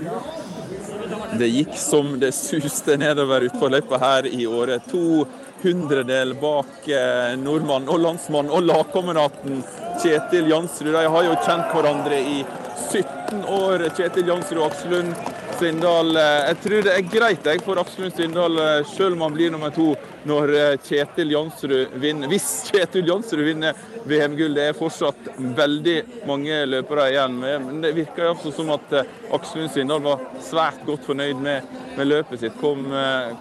[1.39, 4.79] Det gikk som det suste nedover utforløypa her i Åre.
[4.87, 5.25] To
[5.59, 9.59] hundredel bak eh, nordmann og landsmann og lagkameraten
[9.99, 10.93] Kjetil Jansrud.
[10.95, 12.39] De har jo kjent hverandre i
[12.87, 16.15] 17 år, Kjetil Jansrud og Aksel Lund Svindal.
[16.15, 19.51] Eh, jeg tror det er greit jeg, for Aksel Svindal, eh, selv om han blir
[19.51, 19.89] nummer to
[20.29, 20.53] når
[20.85, 22.31] Kjetil Jansrud vinner.
[22.31, 23.75] Hvis Kjetil Jansrud vinner
[24.07, 25.97] VM-gull, det er fortsatt veldig
[26.29, 27.35] mange løpere igjen.
[27.43, 28.95] Men det virker også som at
[29.35, 32.55] Aksel Svindal var svært godt fornøyd med, med løpet sitt.
[32.63, 32.87] Kom,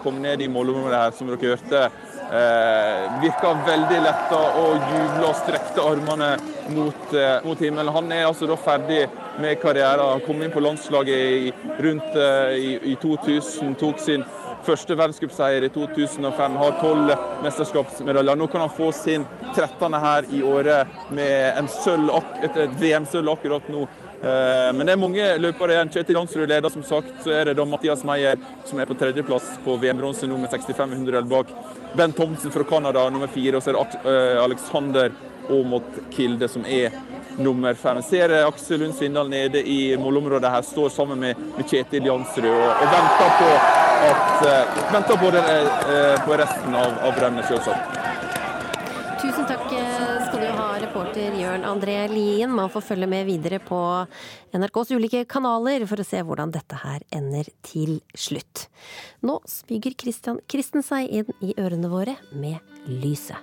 [0.03, 1.85] kom ned i målområdet her, som dere hørte.
[2.29, 6.27] Eh, virka veldig letta og jubla og strekte armene
[6.75, 7.89] mot, eh, mot, himmelen.
[7.93, 9.07] Han er altså da ferdig
[9.41, 10.21] med karrieren.
[10.27, 14.25] Kom inn på landslaget i, rundt eh, i, i 2000, tok sin
[14.61, 18.37] første verdenscupseier i 2005, har tolv mesterskapsmedaljer.
[18.37, 19.25] Nå kan han få sin
[19.55, 19.97] 13.
[20.03, 22.13] her i året med en sølv,
[22.43, 23.87] et, et VM-sølv akkurat nå.
[24.23, 25.91] Eh, men det er mange løpere igjen.
[25.93, 27.11] Kjetil Jansrud leder, som sagt.
[27.23, 31.23] Så er det da Mathias Meyer som er på tredjeplass på VM-bronse nå med 6500
[31.29, 31.53] bak.
[31.95, 33.57] Ben Thomsen fra Canada nummer fire.
[33.57, 35.15] Og så er det eh, Alexander
[35.49, 36.91] Aamodt Kilde som er
[37.39, 38.01] nummer fem.
[38.03, 42.83] Ser Aksel Lund Svindal nede i målområdet her, står sammen med, Kjetil Jansrud og, og,
[42.91, 43.47] venter på,
[44.09, 44.43] at,
[44.91, 45.71] venter på, den,
[46.27, 48.09] på resten av, av rennet, selvsagt.
[49.19, 52.53] Tusen takk skal du ha, reporter Jørn André Lien.
[52.55, 53.79] Man får følge med videre på
[54.55, 58.69] NRKs ulike kanaler for å se hvordan dette her ender til slutt.
[59.19, 63.35] Nå smyger Christian Kristen seg inn i ørene våre med lyset.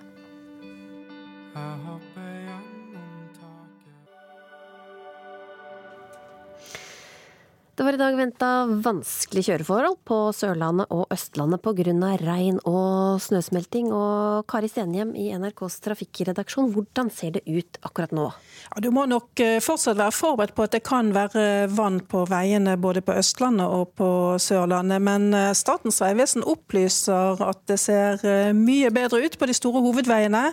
[7.77, 12.15] Det var i dag venta vanskelige kjøreforhold på Sørlandet og Østlandet pga.
[12.25, 13.91] regn og snøsmelting.
[13.93, 18.31] Og Kari Stenhjem i NRKs trafikkredaksjon, hvordan ser det ut akkurat nå?
[18.73, 22.23] Ja, du må nok eh, fortsatt være forberedt på at det kan være vann på
[22.25, 24.09] veiene både på Østlandet og på
[24.41, 25.05] Sørlandet.
[25.05, 29.85] Men eh, Statens vegvesen opplyser at det ser eh, mye bedre ut på de store
[29.85, 30.47] hovedveiene.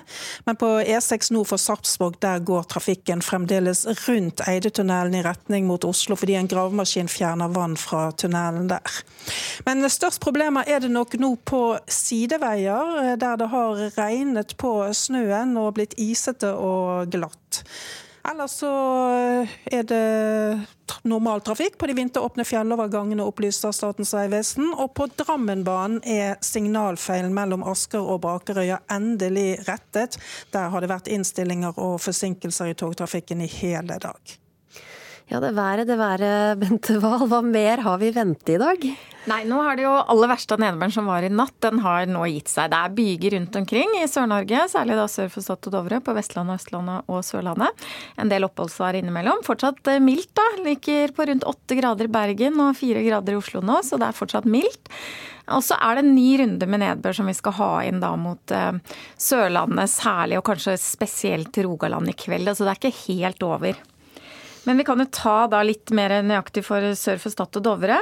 [0.44, 5.88] Men på E6 nord for Sarpsborg der går trafikken fremdeles rundt Eidetunnelen i retning mot
[5.88, 9.01] Oslo fordi en gravemaskin fjerner vann fra tunnelen der.
[9.68, 14.76] Men størst problemer er det nok nå på sideveier, eh, der det har regnet på
[14.97, 17.64] snøen og blitt isete og glatt.
[18.32, 18.72] Ellers så
[19.11, 20.03] eh, er det
[21.03, 24.70] normal trafikk på de vinteråpne fjellovergangene, opplyser Statens vegvesen.
[24.80, 30.16] Og på Drammenbanen er signalfeilen mellom Asker og Brakerøya endelig rettet.
[30.55, 34.38] Der har det vært innstillinger og forsinkelser i togtrafikken i hele dag.
[35.34, 37.26] Ja, det været, det været, Bente Wahl.
[37.26, 38.84] Hva mer har vi ventet vente i dag?
[39.26, 42.06] Nei, nå har det jo aller verste av nedbøren som var i natt, den har
[42.06, 42.70] nå gitt seg.
[42.70, 46.14] Det er byger rundt omkring i Sør-Norge, særlig da sør for Stad og Dovre, på
[46.14, 47.86] Vestlandet, Østlandet og Sørlandet.
[48.20, 49.42] En del oppholdsvær innimellom.
[49.48, 50.46] Fortsatt eh, mildt, da.
[50.68, 54.12] Ligger på rundt åtte grader i Bergen og fire grader i Oslo nå, så det
[54.12, 54.92] er fortsatt mildt.
[55.56, 58.14] Og så er det en ny runde med nedbør som vi skal ha inn da
[58.20, 62.48] mot uh, Sørlandet særlig, og kanskje spesielt Rogaland i kveld.
[62.52, 63.82] Altså det er ikke helt over.
[64.64, 67.99] Men vi kan jo ta da litt mer nøyaktig for sør for Stad og Dovre.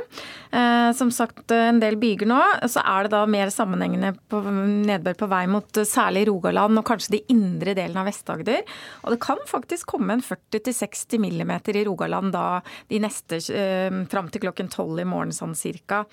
[0.53, 2.39] Eh, som sagt en del byger nå.
[2.69, 4.13] Så er det da mer sammenhengende
[4.85, 8.61] nedbør på vei mot særlig Rogaland og kanskje de indre delene av Vest-Agder.
[9.01, 12.45] Og det kan faktisk komme en 40-60 millimeter i Rogaland da
[12.91, 16.03] de neste eh, fram til klokken tolv i morgen sånn cirka.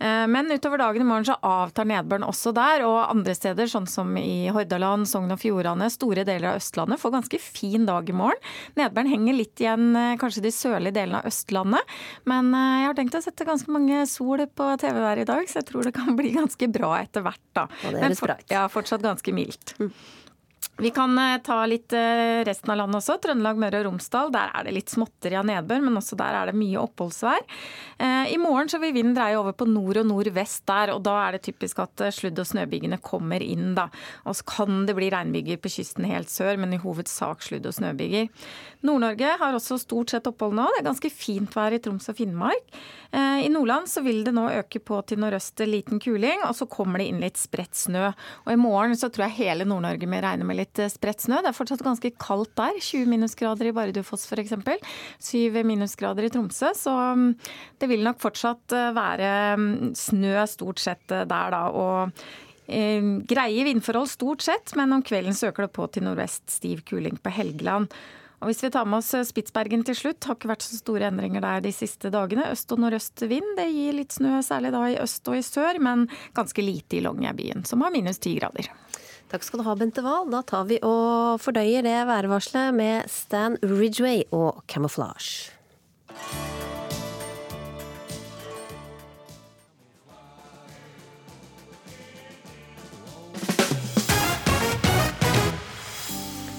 [0.00, 3.88] Eh, men utover dagen i morgen så avtar nedbøren også der, og andre steder sånn
[3.90, 8.16] som i Hordaland, Sogn og Fjordane, store deler av Østlandet får ganske fin dag i
[8.16, 8.40] morgen.
[8.78, 11.96] Nedbøren henger litt igjen Eh, kanskje de sørlige delene av Østlandet.
[12.28, 15.60] Men eh, jeg har tenkt å sette ganske mange sol på TV-været i dag, så
[15.60, 17.44] jeg tror det kan bli ganske bra etter hvert.
[17.56, 17.68] da.
[17.94, 19.74] Men for, ja, fortsatt ganske mildt.
[19.82, 19.92] Mm.
[20.80, 23.16] Vi kan eh, ta litt eh, resten av landet også.
[23.18, 24.28] Trøndelag, Møre og Romsdal.
[24.30, 27.42] Der er det litt småtteri av nedbør, men også der er det mye oppholdsvær.
[27.98, 31.16] Eh, I morgen så vil vinden dreie over på nord og nordvest der, og da
[31.24, 33.88] er det typisk at sludd- og snøbygene kommer inn, da.
[34.22, 37.74] Og så kan det bli regnbyger på kysten helt sør, men i hovedsak sludd- og
[37.74, 38.30] snøbyger.
[38.86, 40.68] Nord-Norge har også stort sett opphold nå.
[40.76, 42.78] Det er ganske fint vær i Troms og Finnmark.
[43.10, 47.00] I Nordland så vil det nå øke på til nordøst liten kuling, og så kommer
[47.00, 48.12] det inn litt spredt snø.
[48.44, 51.24] Og i morgen så tror jeg hele Nord-Norge må regne med litt litt eh, spredt
[51.24, 51.40] snø.
[51.42, 52.76] Det er fortsatt ganske kaldt der.
[52.78, 54.52] 20 minusgrader i Bardufoss f.eks.
[55.20, 56.72] 7 minusgrader i Tromsø.
[56.74, 57.32] Så mm,
[57.78, 61.64] det vil nok fortsatt eh, være mm, snø stort sett eh, der da.
[61.72, 62.12] og
[62.68, 67.32] Greie vindforhold stort sett, men om kvelden søker det på til nordvest stiv kuling på
[67.32, 67.88] Helgeland.
[68.42, 71.40] Og Hvis vi tar med oss Spitsbergen til slutt, har ikke vært så store endringer
[71.40, 72.50] der de siste dagene.
[72.52, 75.80] Øst- og nordøst vind, det gir litt snø, særlig da i øst og i sør,
[75.80, 76.04] men
[76.36, 78.68] ganske lite i Longyearbyen, som har minus ti grader.
[79.28, 80.30] Takk skal du ha, Bente Wahl.
[80.32, 85.52] Da tar vi og fordøyer det værvarselet med Stan Ridgway og Camouflage.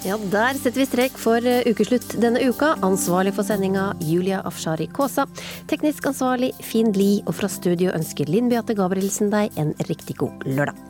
[0.00, 2.72] Ja, der setter vi strek for eh, ukeslutt denne uka.
[2.86, 5.26] Ansvarlig for sendinga Julia Afshari Kaasa.
[5.70, 10.48] Teknisk ansvarlig Finn Lie, og fra studio ønsker Linn Beate Gabrielsen deg en riktig god
[10.48, 10.89] lørdag.